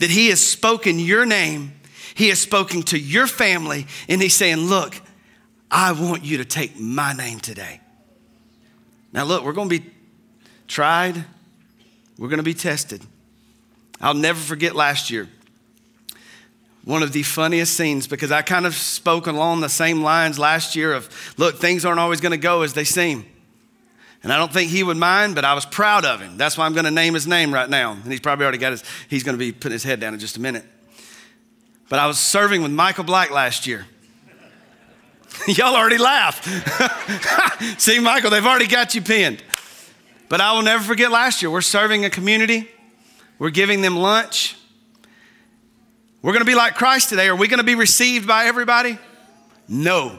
That 0.00 0.10
He 0.10 0.28
has 0.28 0.44
spoken 0.44 0.98
your 0.98 1.26
name, 1.26 1.72
He 2.14 2.28
has 2.30 2.40
spoken 2.40 2.82
to 2.84 2.98
your 2.98 3.26
family, 3.26 3.86
and 4.08 4.22
He's 4.22 4.34
saying, 4.34 4.58
Look, 4.58 5.00
I 5.70 5.92
want 5.92 6.24
you 6.24 6.38
to 6.38 6.44
take 6.44 6.80
my 6.80 7.12
name 7.12 7.38
today. 7.38 7.80
Now, 9.12 9.24
look, 9.24 9.44
we're 9.44 9.52
going 9.52 9.68
to 9.68 9.80
be 9.80 9.90
tried, 10.66 11.24
we're 12.18 12.28
going 12.28 12.38
to 12.38 12.42
be 12.42 12.54
tested. 12.54 13.02
I'll 14.00 14.14
never 14.14 14.38
forget 14.38 14.74
last 14.74 15.10
year. 15.10 15.28
One 16.84 17.02
of 17.02 17.12
the 17.12 17.22
funniest 17.22 17.76
scenes 17.76 18.06
because 18.06 18.32
I 18.32 18.40
kind 18.42 18.64
of 18.64 18.74
spoke 18.74 19.26
along 19.26 19.60
the 19.60 19.68
same 19.68 20.02
lines 20.02 20.38
last 20.38 20.74
year 20.74 20.94
of, 20.94 21.34
look, 21.36 21.56
things 21.56 21.84
aren't 21.84 22.00
always 22.00 22.20
going 22.20 22.32
to 22.32 22.38
go 22.38 22.62
as 22.62 22.72
they 22.72 22.84
seem. 22.84 23.26
And 24.22 24.32
I 24.32 24.38
don't 24.38 24.52
think 24.52 24.70
he 24.70 24.82
would 24.82 24.96
mind, 24.96 25.34
but 25.34 25.44
I 25.44 25.54
was 25.54 25.64
proud 25.66 26.04
of 26.04 26.20
him. 26.20 26.36
That's 26.36 26.56
why 26.56 26.66
I'm 26.66 26.72
going 26.72 26.84
to 26.84 26.90
name 26.90 27.14
his 27.14 27.26
name 27.26 27.52
right 27.52 27.68
now. 27.68 27.92
And 27.92 28.10
he's 28.10 28.20
probably 28.20 28.44
already 28.44 28.58
got 28.58 28.72
his, 28.72 28.84
he's 29.08 29.22
going 29.22 29.34
to 29.34 29.38
be 29.38 29.52
putting 29.52 29.72
his 29.72 29.84
head 29.84 30.00
down 30.00 30.14
in 30.14 30.20
just 30.20 30.36
a 30.36 30.40
minute. 30.40 30.64
But 31.88 31.98
I 31.98 32.06
was 32.06 32.18
serving 32.18 32.62
with 32.62 32.70
Michael 32.70 33.04
Black 33.04 33.30
last 33.30 33.66
year. 33.66 33.86
Y'all 35.46 35.74
already 35.74 35.98
laughed. 35.98 36.44
See, 37.80 37.98
Michael, 37.98 38.30
they've 38.30 38.44
already 38.44 38.66
got 38.66 38.94
you 38.94 39.02
pinned. 39.02 39.42
But 40.28 40.40
I 40.40 40.52
will 40.52 40.62
never 40.62 40.82
forget 40.82 41.10
last 41.10 41.42
year. 41.42 41.50
We're 41.50 41.60
serving 41.60 42.04
a 42.04 42.10
community 42.10 42.68
we're 43.40 43.50
giving 43.50 43.80
them 43.80 43.96
lunch. 43.96 44.56
We're 46.22 46.32
going 46.32 46.44
to 46.44 46.50
be 46.50 46.54
like 46.54 46.74
Christ 46.74 47.08
today. 47.08 47.26
Are 47.26 47.34
we 47.34 47.48
going 47.48 47.58
to 47.58 47.64
be 47.64 47.74
received 47.74 48.28
by 48.28 48.44
everybody? 48.44 48.98
No. 49.66 50.18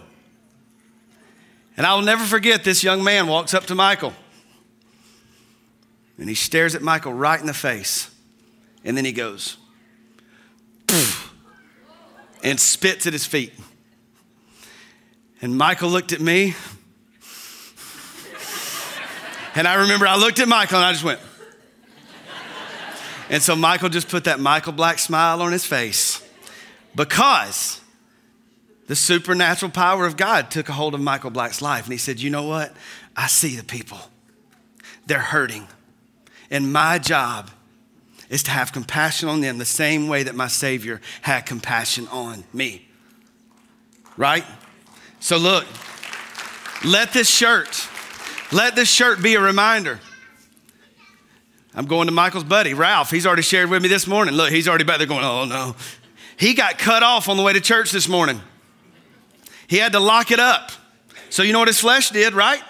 And 1.77 1.85
I'll 1.85 2.01
never 2.01 2.25
forget 2.25 2.65
this 2.65 2.83
young 2.83 3.03
man 3.03 3.27
walks 3.27 3.53
up 3.53 3.67
to 3.67 3.75
Michael 3.75 4.13
and 6.17 6.27
he 6.27 6.35
stares 6.35 6.75
at 6.75 6.81
Michael 6.81 7.13
right 7.13 7.39
in 7.39 7.47
the 7.47 7.53
face. 7.53 8.09
And 8.83 8.97
then 8.97 9.05
he 9.05 9.11
goes, 9.11 9.57
and 12.43 12.59
spits 12.59 13.07
at 13.07 13.13
his 13.13 13.25
feet. 13.25 13.53
And 15.41 15.55
Michael 15.55 15.89
looked 15.89 16.11
at 16.11 16.21
me. 16.21 16.55
And 19.53 19.67
I 19.67 19.81
remember 19.81 20.07
I 20.07 20.15
looked 20.17 20.39
at 20.39 20.47
Michael 20.47 20.77
and 20.77 20.85
I 20.85 20.91
just 20.91 21.03
went, 21.03 21.19
and 23.31 23.41
so 23.41 23.55
Michael 23.55 23.87
just 23.87 24.09
put 24.09 24.25
that 24.25 24.41
Michael 24.41 24.73
Black 24.73 24.99
smile 24.99 25.41
on 25.41 25.53
his 25.53 25.65
face 25.65 26.21
because 26.93 27.79
the 28.87 28.95
supernatural 28.95 29.71
power 29.71 30.05
of 30.05 30.17
God 30.17 30.51
took 30.51 30.67
a 30.67 30.73
hold 30.73 30.93
of 30.93 30.99
Michael 30.99 31.29
Black's 31.29 31.61
life. 31.61 31.85
And 31.85 31.93
he 31.93 31.97
said, 31.97 32.19
You 32.19 32.29
know 32.29 32.43
what? 32.43 32.75
I 33.15 33.27
see 33.27 33.55
the 33.55 33.63
people, 33.63 33.99
they're 35.05 35.19
hurting. 35.19 35.65
And 36.49 36.73
my 36.73 36.99
job 36.99 37.49
is 38.29 38.43
to 38.43 38.51
have 38.51 38.73
compassion 38.73 39.29
on 39.29 39.39
them 39.39 39.59
the 39.59 39.65
same 39.65 40.09
way 40.09 40.23
that 40.23 40.35
my 40.35 40.47
Savior 40.49 40.99
had 41.21 41.45
compassion 41.45 42.09
on 42.09 42.43
me. 42.51 42.85
Right? 44.17 44.43
So, 45.21 45.37
look, 45.37 45.65
let 46.83 47.13
this 47.13 47.29
shirt, 47.29 47.87
let 48.51 48.75
this 48.75 48.91
shirt 48.91 49.23
be 49.23 49.35
a 49.35 49.39
reminder 49.39 50.01
I'm 51.73 51.85
going 51.85 52.07
to 52.07 52.11
Michael's 52.11 52.43
buddy, 52.43 52.73
Ralph. 52.73 53.11
He's 53.11 53.25
already 53.25 53.43
shared 53.43 53.69
with 53.69 53.81
me 53.81 53.87
this 53.87 54.05
morning. 54.05 54.35
Look, 54.35 54.51
he's 54.51 54.67
already 54.67 54.83
back 54.83 54.97
there 54.97 55.07
going, 55.07 55.23
oh 55.23 55.45
no. 55.45 55.75
He 56.37 56.53
got 56.53 56.77
cut 56.77 57.03
off 57.03 57.29
on 57.29 57.37
the 57.37 57.43
way 57.43 57.53
to 57.53 57.61
church 57.61 57.91
this 57.91 58.09
morning. 58.09 58.41
He 59.67 59.77
had 59.77 59.93
to 59.93 59.99
lock 59.99 60.31
it 60.31 60.39
up. 60.39 60.71
So, 61.29 61.43
you 61.43 61.53
know 61.53 61.59
what 61.59 61.69
his 61.69 61.79
flesh 61.79 62.09
did, 62.09 62.33
right? 62.33 62.61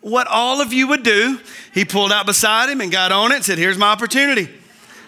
What 0.00 0.28
all 0.28 0.62
of 0.62 0.72
you 0.72 0.88
would 0.88 1.02
do, 1.02 1.40
he 1.74 1.84
pulled 1.84 2.12
out 2.12 2.26
beside 2.26 2.70
him 2.70 2.80
and 2.80 2.90
got 2.90 3.12
on 3.12 3.32
it 3.32 3.36
and 3.36 3.44
said, 3.44 3.58
Here's 3.58 3.76
my 3.76 3.88
opportunity. 3.88 4.48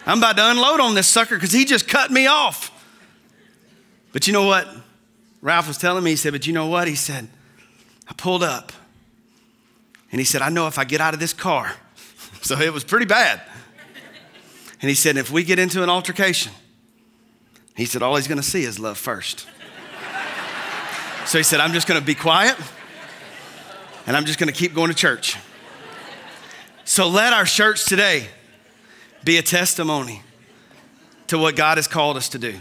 I'm 0.04 0.18
about 0.18 0.36
to 0.36 0.50
unload 0.50 0.80
on 0.80 0.94
this 0.94 1.06
sucker 1.06 1.36
because 1.36 1.52
he 1.52 1.64
just 1.64 1.88
cut 1.88 2.10
me 2.10 2.26
off. 2.26 2.70
But 4.12 4.26
you 4.26 4.32
know 4.32 4.44
what? 4.44 4.68
Ralph 5.40 5.68
was 5.68 5.78
telling 5.78 6.02
me, 6.02 6.10
he 6.10 6.16
said, 6.16 6.32
But 6.32 6.46
you 6.46 6.52
know 6.52 6.66
what? 6.66 6.88
He 6.88 6.94
said, 6.94 7.28
I 8.08 8.12
pulled 8.14 8.42
up 8.42 8.72
and 10.10 10.20
he 10.20 10.24
said, 10.24 10.42
I 10.42 10.48
know 10.48 10.66
if 10.66 10.78
I 10.78 10.84
get 10.84 11.00
out 11.00 11.14
of 11.14 11.20
this 11.20 11.32
car, 11.32 11.74
so 12.42 12.58
it 12.58 12.72
was 12.72 12.84
pretty 12.84 13.06
bad. 13.06 13.40
And 14.80 14.88
he 14.88 14.94
said, 14.94 15.16
if 15.16 15.30
we 15.30 15.42
get 15.42 15.58
into 15.58 15.82
an 15.82 15.88
altercation, 15.88 16.52
he 17.76 17.84
said, 17.84 18.02
all 18.02 18.16
he's 18.16 18.28
going 18.28 18.40
to 18.40 18.46
see 18.46 18.64
is 18.64 18.78
love 18.78 18.98
first. 18.98 19.46
so 21.26 21.38
he 21.38 21.44
said, 21.44 21.60
I'm 21.60 21.72
just 21.72 21.86
going 21.88 22.00
to 22.00 22.06
be 22.06 22.14
quiet 22.14 22.56
and 24.06 24.16
I'm 24.16 24.24
just 24.24 24.38
going 24.38 24.52
to 24.52 24.54
keep 24.54 24.74
going 24.74 24.88
to 24.88 24.96
church. 24.96 25.36
So 26.84 27.08
let 27.08 27.32
our 27.32 27.44
church 27.44 27.84
today 27.84 28.26
be 29.22 29.36
a 29.36 29.42
testimony 29.42 30.22
to 31.26 31.38
what 31.38 31.56
God 31.56 31.76
has 31.76 31.86
called 31.86 32.16
us 32.16 32.30
to 32.30 32.38
do. 32.38 32.54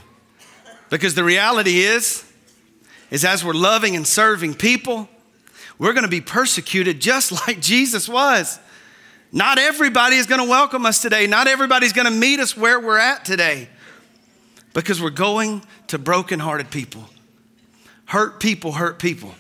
Because 0.90 1.16
the 1.16 1.24
reality 1.24 1.80
is, 1.80 2.30
is 3.10 3.24
as 3.24 3.46
we're 3.46 3.54
loving 3.54 3.96
and 3.96 4.06
serving 4.06 4.56
people, 4.56 5.08
we're 5.80 5.94
going 5.94 6.04
to 6.04 6.10
be 6.10 6.22
persecuted 6.22 7.00
just 7.00 7.32
like 7.48 7.62
Jesus 7.62 8.10
was. 8.10 8.60
Not 9.32 9.58
everybody 9.60 10.16
is 10.16 10.26
going 10.26 10.42
to 10.42 10.50
welcome 10.50 10.86
us 10.86 11.02
today. 11.02 11.28
Not 11.28 11.48
everybody's 11.48 11.94
going 11.94 12.06
to 12.06 12.18
meet 12.18 12.40
us 12.40 12.56
where 12.56 12.80
we're 12.80 12.98
at 12.98 13.26
today 13.26 13.68
because 14.74 15.02
we're 15.02 15.10
going 15.10 15.64
to 15.88 15.98
brokenhearted 15.98 16.72
people. 16.72 17.04
Hurt 18.06 18.40
people 18.40 18.74
hurt 18.74 19.00
people. 19.00 19.36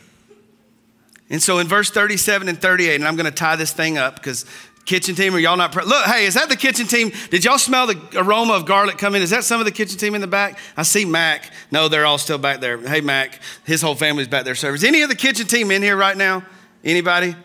And 1.29 1.41
so 1.41 1.59
in 1.59 1.67
verse 1.67 1.89
37 1.89 2.49
and 2.49 2.59
38, 2.59 2.95
and 2.95 3.07
I'm 3.07 3.15
going 3.15 3.25
to 3.25 3.31
tie 3.31 3.55
this 3.55 3.71
thing 3.71 3.97
up 3.97 4.15
because 4.15 4.45
kitchen 4.85 5.15
team, 5.15 5.35
are 5.35 5.39
y'all 5.39 5.57
not? 5.57 5.71
Pre- 5.71 5.85
Look, 5.85 6.05
hey, 6.05 6.25
is 6.25 6.33
that 6.33 6.49
the 6.49 6.55
kitchen 6.55 6.85
team? 6.85 7.11
Did 7.29 7.45
y'all 7.45 7.57
smell 7.57 7.87
the 7.87 7.99
aroma 8.15 8.53
of 8.53 8.65
garlic 8.65 8.97
coming? 8.97 9.21
Is 9.21 9.29
that 9.29 9.43
some 9.43 9.59
of 9.59 9.65
the 9.65 9.71
kitchen 9.71 9.97
team 9.97 10.15
in 10.15 10.21
the 10.21 10.27
back? 10.27 10.57
I 10.75 10.83
see 10.83 11.05
Mac. 11.05 11.51
No, 11.71 11.87
they're 11.87 12.05
all 12.05 12.17
still 12.17 12.37
back 12.37 12.59
there. 12.59 12.77
Hey, 12.77 13.01
Mac, 13.01 13.39
his 13.65 13.81
whole 13.81 13.95
family's 13.95 14.27
back 14.27 14.45
there 14.45 14.55
serving. 14.55 14.75
Is 14.75 14.83
any 14.83 15.01
of 15.01 15.09
the 15.09 15.15
kitchen 15.15 15.47
team 15.47 15.71
in 15.71 15.81
here 15.81 15.97
right 15.97 16.15
now? 16.15 16.43
Anybody? 16.83 17.35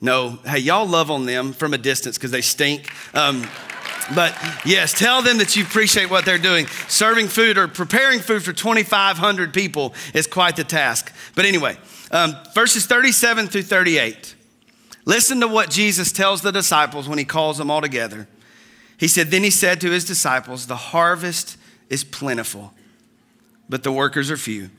No, 0.00 0.38
hey, 0.46 0.58
y'all 0.58 0.86
love 0.86 1.10
on 1.10 1.26
them 1.26 1.52
from 1.52 1.74
a 1.74 1.78
distance 1.78 2.16
because 2.16 2.30
they 2.30 2.40
stink. 2.40 2.90
Um, 3.14 3.46
but 4.14 4.36
yes, 4.64 4.92
tell 4.92 5.22
them 5.22 5.38
that 5.38 5.56
you 5.56 5.62
appreciate 5.62 6.10
what 6.10 6.24
they're 6.24 6.38
doing. 6.38 6.66
Serving 6.88 7.28
food 7.28 7.58
or 7.58 7.68
preparing 7.68 8.20
food 8.20 8.42
for 8.42 8.52
2,500 8.52 9.52
people 9.52 9.94
is 10.14 10.26
quite 10.26 10.56
the 10.56 10.64
task. 10.64 11.12
But 11.34 11.44
anyway, 11.44 11.78
um, 12.10 12.34
verses 12.54 12.86
37 12.86 13.48
through 13.48 13.62
38. 13.62 14.34
Listen 15.04 15.40
to 15.40 15.48
what 15.48 15.70
Jesus 15.70 16.12
tells 16.12 16.42
the 16.42 16.50
disciples 16.50 17.08
when 17.08 17.18
he 17.18 17.24
calls 17.24 17.58
them 17.58 17.70
all 17.70 17.80
together. 17.80 18.26
He 18.98 19.08
said, 19.08 19.28
Then 19.28 19.42
he 19.42 19.50
said 19.50 19.80
to 19.80 19.90
his 19.90 20.04
disciples, 20.04 20.66
The 20.66 20.76
harvest 20.76 21.56
is 21.88 22.04
plentiful, 22.04 22.74
but 23.68 23.82
the 23.82 23.92
workers 23.92 24.30
are 24.30 24.36
few. 24.36 24.70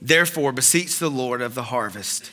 Therefore, 0.00 0.52
beseech 0.52 0.98
the 0.98 1.10
Lord 1.10 1.40
of 1.40 1.54
the 1.54 1.64
harvest 1.64 2.30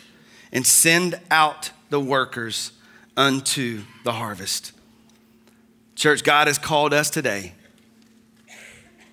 and 0.51 0.65
send 0.65 1.19
out 1.29 1.71
the 1.89 1.99
workers 1.99 2.71
unto 3.17 3.83
the 4.03 4.13
harvest. 4.13 4.71
Church, 5.95 6.23
God 6.23 6.47
has 6.47 6.57
called 6.57 6.93
us 6.93 7.09
today 7.09 7.53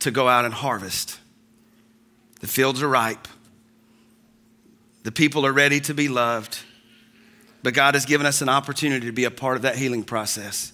to 0.00 0.10
go 0.10 0.28
out 0.28 0.44
and 0.44 0.54
harvest. 0.54 1.18
The 2.40 2.46
fields 2.46 2.82
are 2.82 2.88
ripe, 2.88 3.26
the 5.02 5.12
people 5.12 5.46
are 5.46 5.52
ready 5.52 5.80
to 5.80 5.94
be 5.94 6.08
loved, 6.08 6.58
but 7.62 7.74
God 7.74 7.94
has 7.94 8.04
given 8.04 8.26
us 8.26 8.42
an 8.42 8.48
opportunity 8.48 9.06
to 9.06 9.12
be 9.12 9.24
a 9.24 9.30
part 9.30 9.56
of 9.56 9.62
that 9.62 9.76
healing 9.76 10.04
process. 10.04 10.72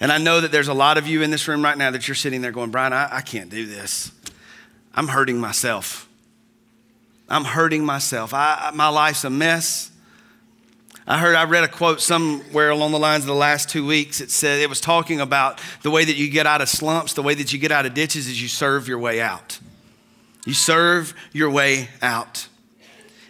And 0.00 0.10
I 0.10 0.18
know 0.18 0.40
that 0.40 0.50
there's 0.50 0.68
a 0.68 0.74
lot 0.74 0.96
of 0.96 1.06
you 1.06 1.22
in 1.22 1.30
this 1.30 1.46
room 1.46 1.62
right 1.62 1.76
now 1.76 1.90
that 1.90 2.08
you're 2.08 2.14
sitting 2.14 2.40
there 2.40 2.52
going, 2.52 2.70
Brian, 2.70 2.92
I, 2.92 3.16
I 3.16 3.20
can't 3.20 3.50
do 3.50 3.66
this. 3.66 4.10
I'm 4.94 5.08
hurting 5.08 5.38
myself. 5.38 6.08
I'm 7.28 7.44
hurting 7.44 7.84
myself. 7.84 8.32
I, 8.34 8.72
my 8.74 8.88
life's 8.88 9.24
a 9.24 9.30
mess. 9.30 9.90
I 11.06 11.18
heard, 11.18 11.34
I 11.34 11.44
read 11.44 11.64
a 11.64 11.68
quote 11.68 12.00
somewhere 12.00 12.70
along 12.70 12.92
the 12.92 12.98
lines 12.98 13.24
of 13.24 13.28
the 13.28 13.34
last 13.34 13.68
two 13.68 13.86
weeks. 13.86 14.20
It 14.20 14.30
said, 14.30 14.60
it 14.60 14.68
was 14.68 14.80
talking 14.80 15.20
about 15.20 15.60
the 15.82 15.90
way 15.90 16.04
that 16.04 16.16
you 16.16 16.30
get 16.30 16.46
out 16.46 16.60
of 16.60 16.68
slumps, 16.68 17.14
the 17.14 17.22
way 17.22 17.34
that 17.34 17.52
you 17.52 17.58
get 17.58 17.72
out 17.72 17.86
of 17.86 17.94
ditches 17.94 18.28
is 18.28 18.40
you 18.40 18.48
serve 18.48 18.86
your 18.86 18.98
way 18.98 19.20
out. 19.20 19.58
You 20.46 20.54
serve 20.54 21.14
your 21.32 21.50
way 21.50 21.88
out. 22.02 22.48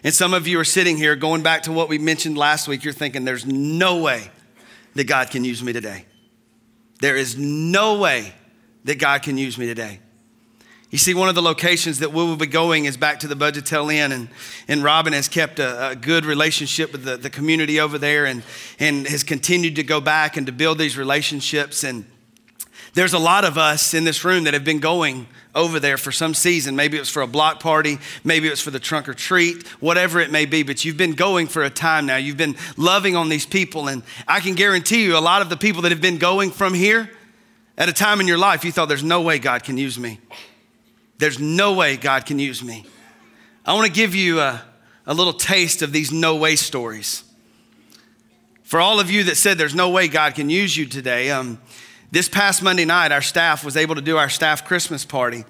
And 0.03 0.15
some 0.15 0.35
of 0.35 0.47
you 0.47 0.59
are 0.59 0.65
sitting 0.65 0.97
here 0.97 1.17
going 1.17 1.43
back 1.43 1.63
to 1.63 1.73
what 1.73 1.89
we 1.89 1.99
mentioned 1.99 2.37
last 2.37 2.69
week. 2.69 2.85
You're 2.85 2.93
thinking, 2.93 3.25
there's 3.25 3.47
no 3.47 3.99
way 3.99 4.31
that 4.95 5.05
God 5.05 5.31
can 5.31 5.45
use 5.45 5.63
me 5.63 5.73
today. 5.73 6.07
There 7.01 7.17
is 7.17 7.39
no 7.39 7.99
way 7.99 8.33
that 8.85 8.99
God 8.99 9.23
can 9.23 9.39
use 9.39 9.59
me 9.59 9.67
today. 9.67 10.01
You 10.91 10.99
see, 10.99 11.15
one 11.15 11.29
of 11.29 11.37
the 11.37 11.43
locations 11.43 12.01
that 12.01 12.13
we 12.13 12.25
will 12.25 12.37
be 12.37 12.47
going 12.47 12.87
is 12.87 12.97
back 12.97 13.21
to 13.21 13.29
the 13.29 13.37
Budgetel 13.37 13.95
Inn, 13.95 14.11
and, 14.11 14.29
and 14.67 14.83
Robin 14.83 15.13
has 15.13 15.29
kept 15.29 15.61
a, 15.61 15.91
a 15.91 15.97
good 15.97 16.25
relationship 16.25 16.91
with 16.91 17.05
the, 17.05 17.17
the 17.17 17.31
community 17.31 17.79
over 17.79 17.97
there 17.97 18.27
and, 18.27 18.43
and 18.81 19.07
has 19.07 19.23
continued 19.23 19.77
to 19.77 19.85
go 19.85 20.01
back 20.01 20.37
and 20.37 20.47
to 20.47 20.53
build 20.53 20.79
these 20.79 20.99
relationships. 20.99 21.85
And 21.85 22.05
there's 22.95 23.13
a 23.13 23.21
lot 23.21 23.45
of 23.45 23.57
us 23.57 23.95
in 23.95 24.03
this 24.03 24.25
room 24.25 24.45
that 24.45 24.55
have 24.55 24.65
been 24.65 24.81
going 24.81 25.29
over 25.55 25.79
there 25.79 25.97
for 25.97 26.11
some 26.11 26.35
season. 26.35 26.75
Maybe 26.75 26.97
it 26.97 27.01
was 27.01 27.09
for 27.11 27.23
a 27.23 27.27
block 27.29 27.61
party, 27.61 28.01
maybe 28.25 28.49
it 28.49 28.51
was 28.51 28.61
for 28.61 28.73
the 28.73 28.81
trunk 28.81 29.09
or 29.09 29.15
treat, 29.15 29.69
whatever 29.81 30.19
it 30.19 30.33
may 30.33 30.45
be, 30.45 30.65
but 30.65 30.85
you've 30.85 30.97
been 30.97 31.13
going 31.13 31.47
for 31.47 31.63
a 31.63 31.71
time 31.71 32.07
now. 32.07 32.17
You've 32.17 32.37
been 32.37 32.57
loving 32.77 33.15
on 33.15 33.29
these 33.29 33.47
people, 33.47 33.87
and 33.87 34.03
I 34.27 34.41
can 34.41 34.57
guarantee 34.57 35.05
you 35.05 35.17
a 35.17 35.21
lot 35.21 35.41
of 35.41 35.51
the 35.51 35.57
people 35.57 35.83
that 35.83 35.93
have 35.93 36.01
been 36.01 36.19
going 36.19 36.51
from 36.51 36.75
here 36.75 37.09
at 37.79 37.89
a 37.89 37.93
time 37.93 38.21
in 38.21 38.27
your 38.27 38.39
life, 38.39 38.65
you 38.65 38.73
thought, 38.73 38.89
there's 38.89 39.05
no 39.05 39.23
way 39.23 39.39
God 39.39 39.63
can 39.63 39.79
use 39.79 39.97
me. 39.97 40.19
There's 41.21 41.39
no 41.39 41.75
way 41.75 41.99
God 41.99 42.25
can 42.25 42.39
use 42.39 42.65
me. 42.65 42.87
I 43.67 43.75
want 43.75 43.87
to 43.87 43.93
give 43.93 44.15
you 44.15 44.41
a, 44.41 44.63
a 45.07 45.13
little 45.13 45.35
taste 45.35 45.83
of 45.83 45.93
these 45.93 46.11
no 46.11 46.37
way 46.37 46.57
stories. 46.57 47.25
For 48.63 48.81
all 48.81 49.01
of 49.01 49.11
you 49.11 49.25
that 49.25 49.37
said 49.37 49.59
there's 49.59 49.75
no 49.75 49.91
way 49.91 50.09
God 50.09 50.35
can 50.35 50.49
use 50.49 50.75
you 50.75 50.87
today, 50.87 51.31
um, 51.31 51.61
this 52.11 52.27
past 52.27 52.63
Monday 52.63 52.87
night, 52.87 53.13
our 53.13 53.21
staff 53.21 53.65
was 53.65 53.77
able 53.77 53.97
to 53.97 54.01
do 54.01 54.17
our 54.17 54.31
staff 54.31 54.65
Christmas 54.65 55.05
party. 55.05 55.45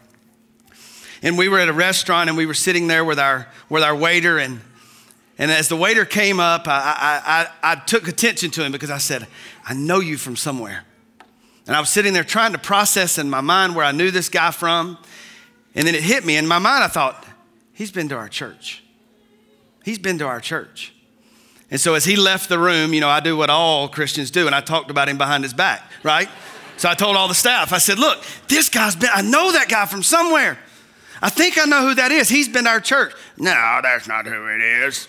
And 1.23 1.39
we 1.39 1.49
were 1.49 1.61
at 1.61 1.69
a 1.69 1.73
restaurant 1.73 2.29
and 2.29 2.37
we 2.37 2.47
were 2.47 2.55
sitting 2.55 2.89
there 2.89 3.05
with 3.05 3.21
our, 3.21 3.47
with 3.69 3.85
our 3.85 3.95
waiter. 3.95 4.39
And, 4.39 4.61
and 5.39 5.53
as 5.53 5.69
the 5.69 5.77
waiter 5.77 6.05
came 6.05 6.41
up, 6.41 6.67
I, 6.67 6.81
I, 7.63 7.71
I, 7.71 7.73
I 7.73 7.75
took 7.77 8.09
attention 8.09 8.51
to 8.53 8.65
him 8.65 8.73
because 8.73 8.91
I 8.91 8.99
said, 8.99 9.29
I 9.65 9.75
know 9.75 10.01
you 10.01 10.17
from 10.17 10.35
somewhere. 10.35 10.85
And 11.69 11.77
I 11.77 11.81
was 11.81 11.91
sitting 11.91 12.13
there 12.13 12.25
trying 12.25 12.53
to 12.53 12.59
process 12.59 13.19
in 13.19 13.31
my 13.31 13.41
mind 13.41 13.77
where 13.77 13.85
I 13.85 13.93
knew 13.93 14.11
this 14.11 14.29
guy 14.29 14.51
from. 14.51 14.99
And 15.75 15.87
then 15.87 15.95
it 15.95 16.03
hit 16.03 16.25
me 16.25 16.37
in 16.37 16.47
my 16.47 16.59
mind. 16.59 16.85
I 16.85 16.89
thought, 16.89 17.25
he's 17.73 17.93
been 17.93 18.09
to 18.09 18.17
our 18.17 18.29
church. 18.29 18.83
He's 19.85 19.99
been 19.99 20.19
to 20.19 20.27
our 20.27 20.41
church. 20.41 20.93
And 21.71 21.81
so 21.81 21.95
as 21.95 22.05
he 22.05 22.17
left 22.17 22.49
the 22.49 22.59
room, 22.59 22.93
you 22.93 23.01
know, 23.01 23.09
I 23.09 23.21
do 23.21 23.37
what 23.37 23.49
all 23.49 23.89
Christians 23.89 24.31
do, 24.31 24.47
and 24.47 24.55
I 24.55 24.61
talked 24.61 24.91
about 24.91 25.09
him 25.09 25.19
behind 25.19 25.45
his 25.45 25.55
back, 25.55 25.89
right? 26.03 26.29
So 26.77 26.89
I 26.89 26.95
told 26.95 27.17
all 27.17 27.29
the 27.29 27.35
staff, 27.35 27.73
I 27.73 27.79
said, 27.79 27.99
look, 27.99 28.25
this 28.49 28.69
guy's 28.69 28.97
been, 28.97 29.11
I 29.15 29.23
know 29.23 29.53
that 29.53 29.69
guy 29.69 29.87
from 29.87 30.03
somewhere. 30.03 30.59
I 31.23 31.29
think 31.29 31.59
I 31.59 31.65
know 31.67 31.83
who 31.83 31.95
that 31.95 32.11
is. 32.11 32.29
He's 32.29 32.49
been 32.49 32.65
to 32.65 32.71
our 32.71 32.81
church. 32.81 33.13
No, 33.37 33.81
that's 33.83 34.09
not 34.09 34.27
who 34.27 34.47
it 34.47 34.63
is. 34.63 35.07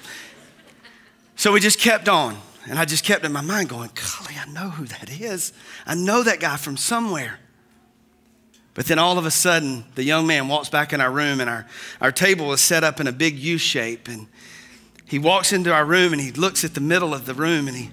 So 1.36 1.54
we 1.54 1.60
just 1.60 1.80
kept 1.80 2.08
on. 2.10 2.38
And 2.70 2.78
I 2.78 2.86
just 2.86 3.04
kept 3.04 3.26
in 3.26 3.32
my 3.32 3.42
mind 3.42 3.70
going, 3.70 3.90
golly, 3.96 4.36
I 4.40 4.46
know 4.52 4.70
who 4.70 4.86
that 4.86 5.10
is. 5.10 5.54
I 5.88 5.96
know 5.96 6.22
that 6.22 6.40
guy 6.40 6.58
from 6.58 6.78
somewhere. 6.78 7.40
But 8.74 8.86
then 8.86 9.00
all 9.00 9.18
of 9.18 9.26
a 9.26 9.32
sudden, 9.32 9.84
the 9.96 10.04
young 10.04 10.26
man 10.28 10.48
walks 10.48 10.70
back 10.70 10.94
in 10.94 11.02
our 11.02 11.12
room, 11.12 11.42
and 11.42 11.50
our, 11.50 11.68
our 12.00 12.12
table 12.12 12.54
is 12.54 12.62
set 12.62 12.84
up 12.84 13.00
in 13.00 13.08
a 13.08 13.12
big 13.12 13.38
U 13.38 13.58
shape. 13.58 14.08
And 14.08 14.28
he 15.12 15.20
walks 15.20 15.52
into 15.52 15.74
our 15.74 15.84
room 15.84 16.14
and 16.14 16.22
he 16.22 16.32
looks 16.32 16.64
at 16.64 16.74
the 16.74 16.80
middle 16.80 17.14
of 17.14 17.26
the 17.26 17.34
room 17.34 17.68
and 17.68 17.76
he, 17.76 17.92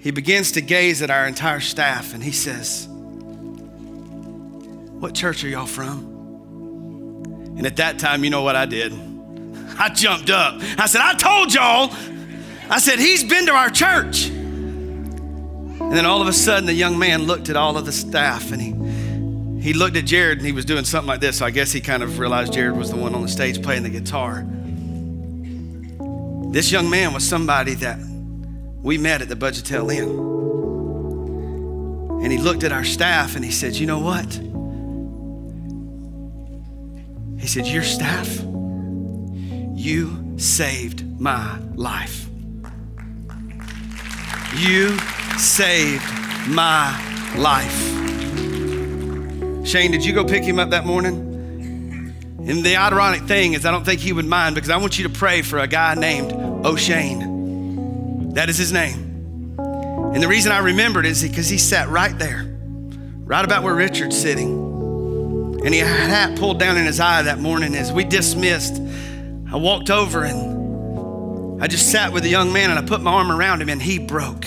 he 0.00 0.12
begins 0.12 0.52
to 0.52 0.60
gaze 0.60 1.02
at 1.02 1.10
our 1.10 1.26
entire 1.26 1.58
staff 1.58 2.14
and 2.14 2.22
he 2.22 2.30
says, 2.30 2.86
What 5.00 5.12
church 5.12 5.42
are 5.42 5.48
y'all 5.48 5.66
from? 5.66 6.04
And 7.56 7.66
at 7.66 7.78
that 7.78 7.98
time, 7.98 8.22
you 8.22 8.30
know 8.30 8.42
what 8.42 8.54
I 8.54 8.66
did? 8.66 8.92
I 9.76 9.88
jumped 9.88 10.30
up. 10.30 10.60
I 10.78 10.86
said, 10.86 11.00
I 11.00 11.14
told 11.14 11.52
y'all. 11.52 11.92
I 12.68 12.78
said, 12.78 13.00
He's 13.00 13.24
been 13.24 13.46
to 13.46 13.52
our 13.52 13.68
church. 13.68 14.28
And 14.28 15.92
then 15.92 16.06
all 16.06 16.22
of 16.22 16.28
a 16.28 16.32
sudden, 16.32 16.66
the 16.66 16.74
young 16.74 16.96
man 16.96 17.24
looked 17.24 17.48
at 17.48 17.56
all 17.56 17.76
of 17.76 17.86
the 17.86 17.92
staff 17.92 18.52
and 18.52 18.62
he 18.62 18.72
he 19.60 19.74
looked 19.74 19.96
at 19.96 20.06
Jared 20.06 20.38
and 20.38 20.46
he 20.46 20.52
was 20.52 20.64
doing 20.64 20.84
something 20.84 21.08
like 21.08 21.20
this. 21.20 21.38
So 21.38 21.46
I 21.46 21.50
guess 21.50 21.70
he 21.70 21.80
kind 21.80 22.02
of 22.02 22.18
realized 22.18 22.54
Jared 22.54 22.76
was 22.76 22.90
the 22.90 22.96
one 22.96 23.14
on 23.14 23.22
the 23.22 23.28
stage 23.28 23.62
playing 23.62 23.82
the 23.82 23.90
guitar. 23.90 24.46
This 26.50 26.72
young 26.72 26.88
man 26.88 27.12
was 27.12 27.28
somebody 27.28 27.74
that 27.74 27.98
we 28.82 28.96
met 28.96 29.20
at 29.22 29.28
the 29.28 29.36
Budgetel 29.36 29.94
Inn. 29.94 30.30
And 32.22 32.32
he 32.32 32.38
looked 32.38 32.64
at 32.64 32.72
our 32.72 32.84
staff 32.84 33.36
and 33.36 33.44
he 33.44 33.50
said, 33.50 33.76
You 33.76 33.86
know 33.86 33.98
what? 33.98 34.32
He 37.38 37.46
said, 37.46 37.66
Your 37.66 37.82
staff, 37.82 38.40
you 39.74 40.38
saved 40.38 41.20
my 41.20 41.58
life. 41.74 42.28
You 44.56 44.98
saved 45.38 46.02
my 46.48 47.32
life. 47.36 47.99
Shane, 49.64 49.90
did 49.90 50.04
you 50.04 50.12
go 50.12 50.24
pick 50.24 50.42
him 50.42 50.58
up 50.58 50.70
that 50.70 50.86
morning? 50.86 51.30
And 52.46 52.64
the 52.64 52.76
ironic 52.76 53.22
thing 53.22 53.52
is, 53.52 53.66
I 53.66 53.70
don't 53.70 53.84
think 53.84 54.00
he 54.00 54.12
would 54.12 54.24
mind 54.24 54.54
because 54.54 54.70
I 54.70 54.78
want 54.78 54.98
you 54.98 55.06
to 55.06 55.10
pray 55.10 55.42
for 55.42 55.58
a 55.58 55.66
guy 55.66 55.94
named 55.94 56.32
O'Shane. 56.64 58.32
That 58.34 58.48
is 58.48 58.56
his 58.56 58.72
name. 58.72 59.54
And 59.58 60.22
the 60.22 60.28
reason 60.28 60.50
I 60.50 60.58
remembered 60.58 61.06
is 61.06 61.22
because 61.22 61.48
he 61.48 61.58
sat 61.58 61.88
right 61.88 62.18
there, 62.18 62.44
right 63.24 63.44
about 63.44 63.62
where 63.62 63.74
Richard's 63.74 64.18
sitting. 64.18 65.60
And 65.64 65.74
he 65.74 65.80
had 65.80 66.08
hat 66.10 66.38
pulled 66.38 66.58
down 66.58 66.78
in 66.78 66.86
his 66.86 66.98
eye 66.98 67.22
that 67.22 67.38
morning 67.38 67.74
as 67.76 67.92
we 67.92 68.04
dismissed. 68.04 68.80
I 69.52 69.56
walked 69.56 69.90
over 69.90 70.24
and 70.24 71.62
I 71.62 71.66
just 71.66 71.92
sat 71.92 72.12
with 72.12 72.22
the 72.22 72.30
young 72.30 72.52
man 72.52 72.70
and 72.70 72.78
I 72.78 72.82
put 72.82 73.02
my 73.02 73.12
arm 73.12 73.30
around 73.30 73.60
him 73.60 73.68
and 73.68 73.82
he 73.82 73.98
broke. 73.98 74.46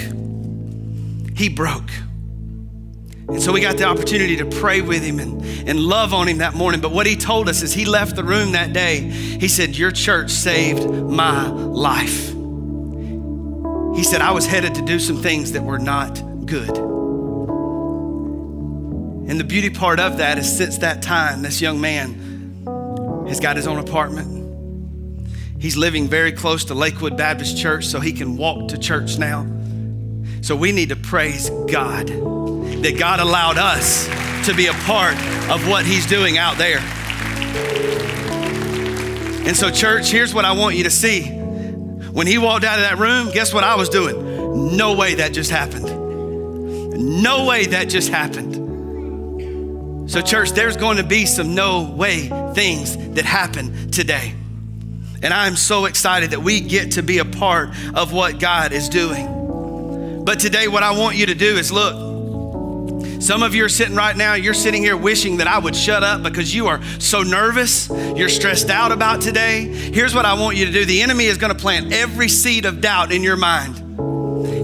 He 1.37 1.49
broke. 1.49 1.91
And 3.29 3.41
so 3.41 3.53
we 3.53 3.61
got 3.61 3.77
the 3.77 3.85
opportunity 3.85 4.35
to 4.37 4.45
pray 4.45 4.81
with 4.81 5.01
him 5.01 5.19
and, 5.19 5.41
and 5.67 5.79
love 5.79 6.13
on 6.13 6.27
him 6.27 6.39
that 6.39 6.55
morning. 6.55 6.81
But 6.81 6.91
what 6.91 7.05
he 7.05 7.15
told 7.15 7.47
us 7.47 7.61
is 7.61 7.73
he 7.73 7.85
left 7.85 8.17
the 8.17 8.23
room 8.23 8.51
that 8.51 8.73
day. 8.73 8.99
He 8.99 9.47
said, 9.47 9.77
Your 9.77 9.91
church 9.91 10.29
saved 10.29 10.85
my 10.85 11.47
life. 11.47 12.27
He 13.95 14.03
said, 14.03 14.21
I 14.21 14.31
was 14.31 14.45
headed 14.45 14.75
to 14.75 14.81
do 14.81 14.99
some 14.99 15.17
things 15.17 15.53
that 15.53 15.63
were 15.63 15.79
not 15.79 16.15
good. 16.45 16.77
And 19.29 19.39
the 19.39 19.45
beauty 19.45 19.69
part 19.69 20.01
of 20.01 20.17
that 20.17 20.37
is 20.37 20.57
since 20.57 20.79
that 20.79 21.01
time, 21.01 21.43
this 21.43 21.61
young 21.61 21.79
man 21.79 23.25
has 23.27 23.39
got 23.39 23.55
his 23.55 23.67
own 23.67 23.79
apartment. 23.79 24.41
He's 25.61 25.77
living 25.77 26.09
very 26.09 26.33
close 26.33 26.65
to 26.65 26.73
Lakewood 26.73 27.15
Baptist 27.15 27.57
Church 27.57 27.85
so 27.85 28.01
he 28.01 28.11
can 28.11 28.35
walk 28.35 28.67
to 28.67 28.77
church 28.77 29.17
now. 29.17 29.47
So 30.41 30.57
we 30.57 30.73
need 30.73 30.89
to 30.89 30.97
praise 30.97 31.49
God 31.71 32.09
that 32.83 32.97
God 32.97 33.19
allowed 33.19 33.57
us 33.57 34.07
to 34.45 34.53
be 34.53 34.67
a 34.67 34.73
part 34.73 35.15
of 35.49 35.67
what 35.67 35.85
He's 35.85 36.05
doing 36.05 36.37
out 36.37 36.57
there. 36.57 36.79
And 39.45 39.57
so, 39.57 39.69
church, 39.69 40.09
here's 40.09 40.33
what 40.33 40.45
I 40.45 40.53
want 40.53 40.77
you 40.77 40.85
to 40.85 40.89
see 40.89 41.23
When 41.27 42.27
he 42.27 42.37
walked 42.37 42.63
out 42.63 42.79
of 42.79 42.85
that 42.85 42.97
room, 42.97 43.29
guess 43.31 43.53
what 43.53 43.65
I 43.65 43.75
was 43.75 43.89
doing? 43.89 44.77
No 44.77 44.95
way 44.95 45.15
that 45.15 45.33
just 45.33 45.51
happened. 45.51 45.83
No 47.21 47.45
way 47.45 47.65
that 47.65 47.89
just 47.89 48.09
happened. 48.09 48.61
So, 50.09 50.21
church, 50.21 50.51
there's 50.51 50.77
going 50.77 50.97
to 50.97 51.03
be 51.03 51.25
some 51.25 51.55
no 51.55 51.91
way 51.91 52.29
things 52.53 52.95
that 53.15 53.25
happen 53.25 53.91
today. 53.91 54.33
And 55.21 55.33
I'm 55.33 55.55
so 55.55 55.85
excited 55.85 56.31
that 56.31 56.39
we 56.41 56.61
get 56.61 56.91
to 56.93 57.03
be 57.03 57.17
a 57.17 57.25
part 57.25 57.71
of 57.93 58.13
what 58.13 58.39
God 58.39 58.71
is 58.71 58.87
doing. 58.87 60.23
But 60.23 60.39
today, 60.39 60.67
what 60.69 60.83
I 60.83 60.97
want 60.97 61.17
you 61.17 61.25
to 61.25 61.35
do 61.35 61.57
is 61.57 61.71
look. 61.71 62.12
Some 63.23 63.41
of 63.41 63.55
you 63.55 63.63
are 63.63 63.69
sitting 63.69 63.95
right 63.95 64.17
now, 64.17 64.33
you're 64.33 64.53
sitting 64.53 64.83
here 64.83 64.97
wishing 64.97 65.37
that 65.37 65.47
I 65.47 65.57
would 65.57 65.77
shut 65.77 66.03
up 66.03 66.23
because 66.23 66.53
you 66.53 66.67
are 66.67 66.83
so 66.99 67.23
nervous, 67.23 67.87
you're 68.17 68.27
stressed 68.27 68.69
out 68.69 68.91
about 68.91 69.21
today. 69.21 69.61
Here's 69.61 70.13
what 70.13 70.25
I 70.25 70.33
want 70.33 70.57
you 70.57 70.65
to 70.65 70.71
do 70.73 70.83
the 70.83 71.01
enemy 71.01 71.27
is 71.27 71.37
going 71.37 71.53
to 71.53 71.57
plant 71.57 71.93
every 71.93 72.27
seed 72.27 72.65
of 72.65 72.81
doubt 72.81 73.13
in 73.13 73.23
your 73.23 73.37
mind. 73.37 73.77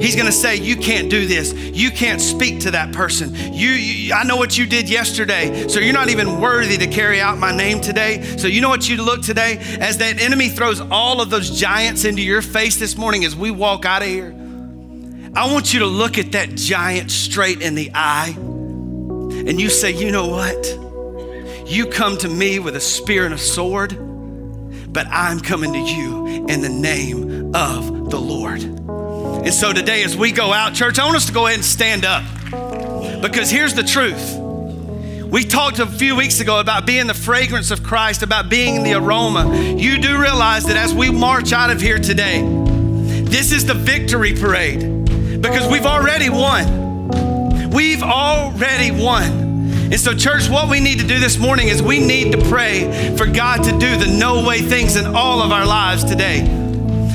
He's 0.01 0.15
going 0.15 0.25
to 0.25 0.33
say, 0.33 0.57
You 0.57 0.75
can't 0.75 1.09
do 1.09 1.25
this. 1.25 1.53
You 1.53 1.89
can't 1.89 2.19
speak 2.19 2.59
to 2.61 2.71
that 2.71 2.91
person. 2.93 3.33
You, 3.33 3.69
you, 3.69 4.13
I 4.13 4.25
know 4.25 4.35
what 4.35 4.57
you 4.57 4.65
did 4.65 4.89
yesterday, 4.89 5.69
so 5.69 5.79
you're 5.79 5.93
not 5.93 6.09
even 6.09 6.41
worthy 6.41 6.75
to 6.79 6.87
carry 6.87 7.21
out 7.21 7.37
my 7.37 7.55
name 7.55 7.79
today. 7.79 8.21
So, 8.37 8.47
you 8.47 8.59
know 8.59 8.67
what 8.67 8.89
you 8.89 9.01
look 9.01 9.21
today? 9.21 9.57
As 9.79 9.99
that 9.99 10.19
enemy 10.19 10.49
throws 10.49 10.81
all 10.81 11.21
of 11.21 11.29
those 11.29 11.57
giants 11.57 12.03
into 12.03 12.21
your 12.21 12.41
face 12.41 12.77
this 12.77 12.97
morning 12.97 13.23
as 13.23 13.37
we 13.37 13.51
walk 13.51 13.85
out 13.85 14.01
of 14.01 14.09
here, 14.09 14.35
I 15.35 15.51
want 15.51 15.73
you 15.73 15.81
to 15.81 15.85
look 15.85 16.17
at 16.17 16.31
that 16.31 16.55
giant 16.55 17.11
straight 17.11 17.61
in 17.61 17.75
the 17.75 17.91
eye 17.93 18.33
and 18.35 19.61
you 19.61 19.69
say, 19.69 19.91
You 19.91 20.11
know 20.11 20.27
what? 20.27 20.77
You 21.69 21.85
come 21.85 22.17
to 22.17 22.27
me 22.27 22.57
with 22.57 22.75
a 22.75 22.79
spear 22.79 23.25
and 23.25 23.33
a 23.33 23.37
sword, 23.37 23.95
but 24.91 25.05
I'm 25.07 25.39
coming 25.39 25.73
to 25.73 25.79
you 25.79 26.25
in 26.47 26.61
the 26.61 26.69
name 26.69 27.55
of 27.55 28.09
the 28.09 28.19
Lord. 28.19 28.63
And 28.63 29.53
so 29.53 29.71
today, 29.71 30.03
as 30.03 30.17
we 30.17 30.31
go 30.31 30.51
out, 30.51 30.73
church, 30.73 30.97
I 30.97 31.05
want 31.05 31.17
us 31.17 31.27
to 31.27 31.33
go 31.33 31.45
ahead 31.45 31.59
and 31.59 31.65
stand 31.65 32.05
up 32.05 32.23
because 33.21 33.51
here's 33.51 33.75
the 33.75 33.83
truth. 33.83 34.35
We 35.31 35.45
talked 35.45 35.77
a 35.77 35.85
few 35.85 36.15
weeks 36.15 36.39
ago 36.39 36.59
about 36.59 36.87
being 36.87 37.05
the 37.05 37.13
fragrance 37.13 37.69
of 37.69 37.83
Christ, 37.83 38.23
about 38.23 38.49
being 38.49 38.81
the 38.81 38.93
aroma. 38.95 39.55
You 39.55 39.99
do 39.99 40.19
realize 40.19 40.65
that 40.65 40.75
as 40.75 40.91
we 40.91 41.11
march 41.11 41.53
out 41.53 41.69
of 41.69 41.79
here 41.79 41.99
today, 41.99 42.41
this 43.25 43.51
is 43.51 43.63
the 43.63 43.75
victory 43.75 44.33
parade 44.33 44.99
because 45.41 45.69
we've 45.71 45.85
already 45.85 46.29
won. 46.29 47.69
We've 47.69 48.03
already 48.03 48.91
won. 48.91 49.49
And 49.91 49.99
so, 49.99 50.13
church, 50.13 50.49
what 50.49 50.69
we 50.69 50.79
need 50.79 50.99
to 50.99 51.07
do 51.07 51.19
this 51.19 51.39
morning 51.39 51.69
is 51.69 51.81
we 51.81 51.99
need 51.99 52.31
to 52.33 52.37
pray 52.49 53.15
for 53.17 53.25
God 53.25 53.63
to 53.63 53.71
do 53.71 53.97
the 53.97 54.05
no 54.19 54.45
way 54.45 54.61
things 54.61 54.95
in 54.95 55.05
all 55.15 55.41
of 55.41 55.51
our 55.51 55.65
lives 55.65 56.03
today. 56.03 56.41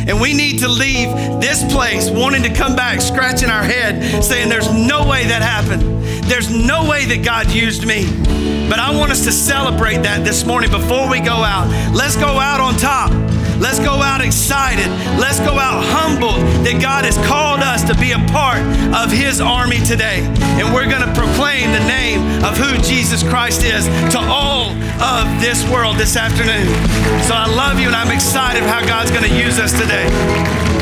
And 0.06 0.20
we 0.20 0.34
need 0.34 0.58
to 0.60 0.68
leave 0.68 1.08
this 1.40 1.62
place 1.72 2.10
wanting 2.10 2.42
to 2.42 2.52
come 2.52 2.74
back, 2.74 3.00
scratching 3.00 3.48
our 3.48 3.62
head, 3.62 4.22
saying, 4.22 4.48
There's 4.48 4.72
no 4.72 5.08
way 5.08 5.24
that 5.26 5.40
happened. 5.40 5.82
There's 6.24 6.50
no 6.50 6.88
way 6.88 7.04
that 7.06 7.24
God 7.24 7.50
used 7.50 7.87
me. 7.87 8.06
But 8.68 8.78
I 8.78 8.94
want 8.96 9.12
us 9.12 9.24
to 9.24 9.32
celebrate 9.32 9.98
that 9.98 10.24
this 10.24 10.44
morning 10.44 10.70
before 10.70 11.08
we 11.08 11.20
go 11.20 11.32
out. 11.32 11.68
Let's 11.94 12.16
go 12.16 12.26
out 12.26 12.60
on 12.60 12.74
top. 12.74 13.33
Let's 13.64 13.79
go 13.79 14.03
out 14.03 14.20
excited. 14.20 14.85
Let's 15.18 15.40
go 15.40 15.57
out 15.57 15.83
humbled 15.83 16.44
that 16.68 16.83
God 16.83 17.07
has 17.07 17.16
called 17.24 17.61
us 17.61 17.83
to 17.88 17.96
be 17.96 18.12
a 18.12 18.20
part 18.29 18.61
of 18.92 19.11
His 19.11 19.40
army 19.40 19.81
today. 19.81 20.20
And 20.61 20.68
we're 20.68 20.85
going 20.85 21.00
to 21.00 21.09
proclaim 21.16 21.72
the 21.72 21.81
name 21.88 22.20
of 22.44 22.61
who 22.61 22.77
Jesus 22.85 23.22
Christ 23.22 23.64
is 23.64 23.88
to 24.12 24.20
all 24.20 24.68
of 25.00 25.24
this 25.40 25.64
world 25.72 25.96
this 25.96 26.14
afternoon. 26.14 26.68
So 27.24 27.33
I 27.33 27.48
love 27.48 27.81
you 27.81 27.87
and 27.87 27.96
I'm 27.96 28.12
excited 28.12 28.62
how 28.64 28.85
God's 28.85 29.11
going 29.11 29.24
to 29.24 29.35
use 29.35 29.59
us 29.59 29.72
today. 29.72 30.73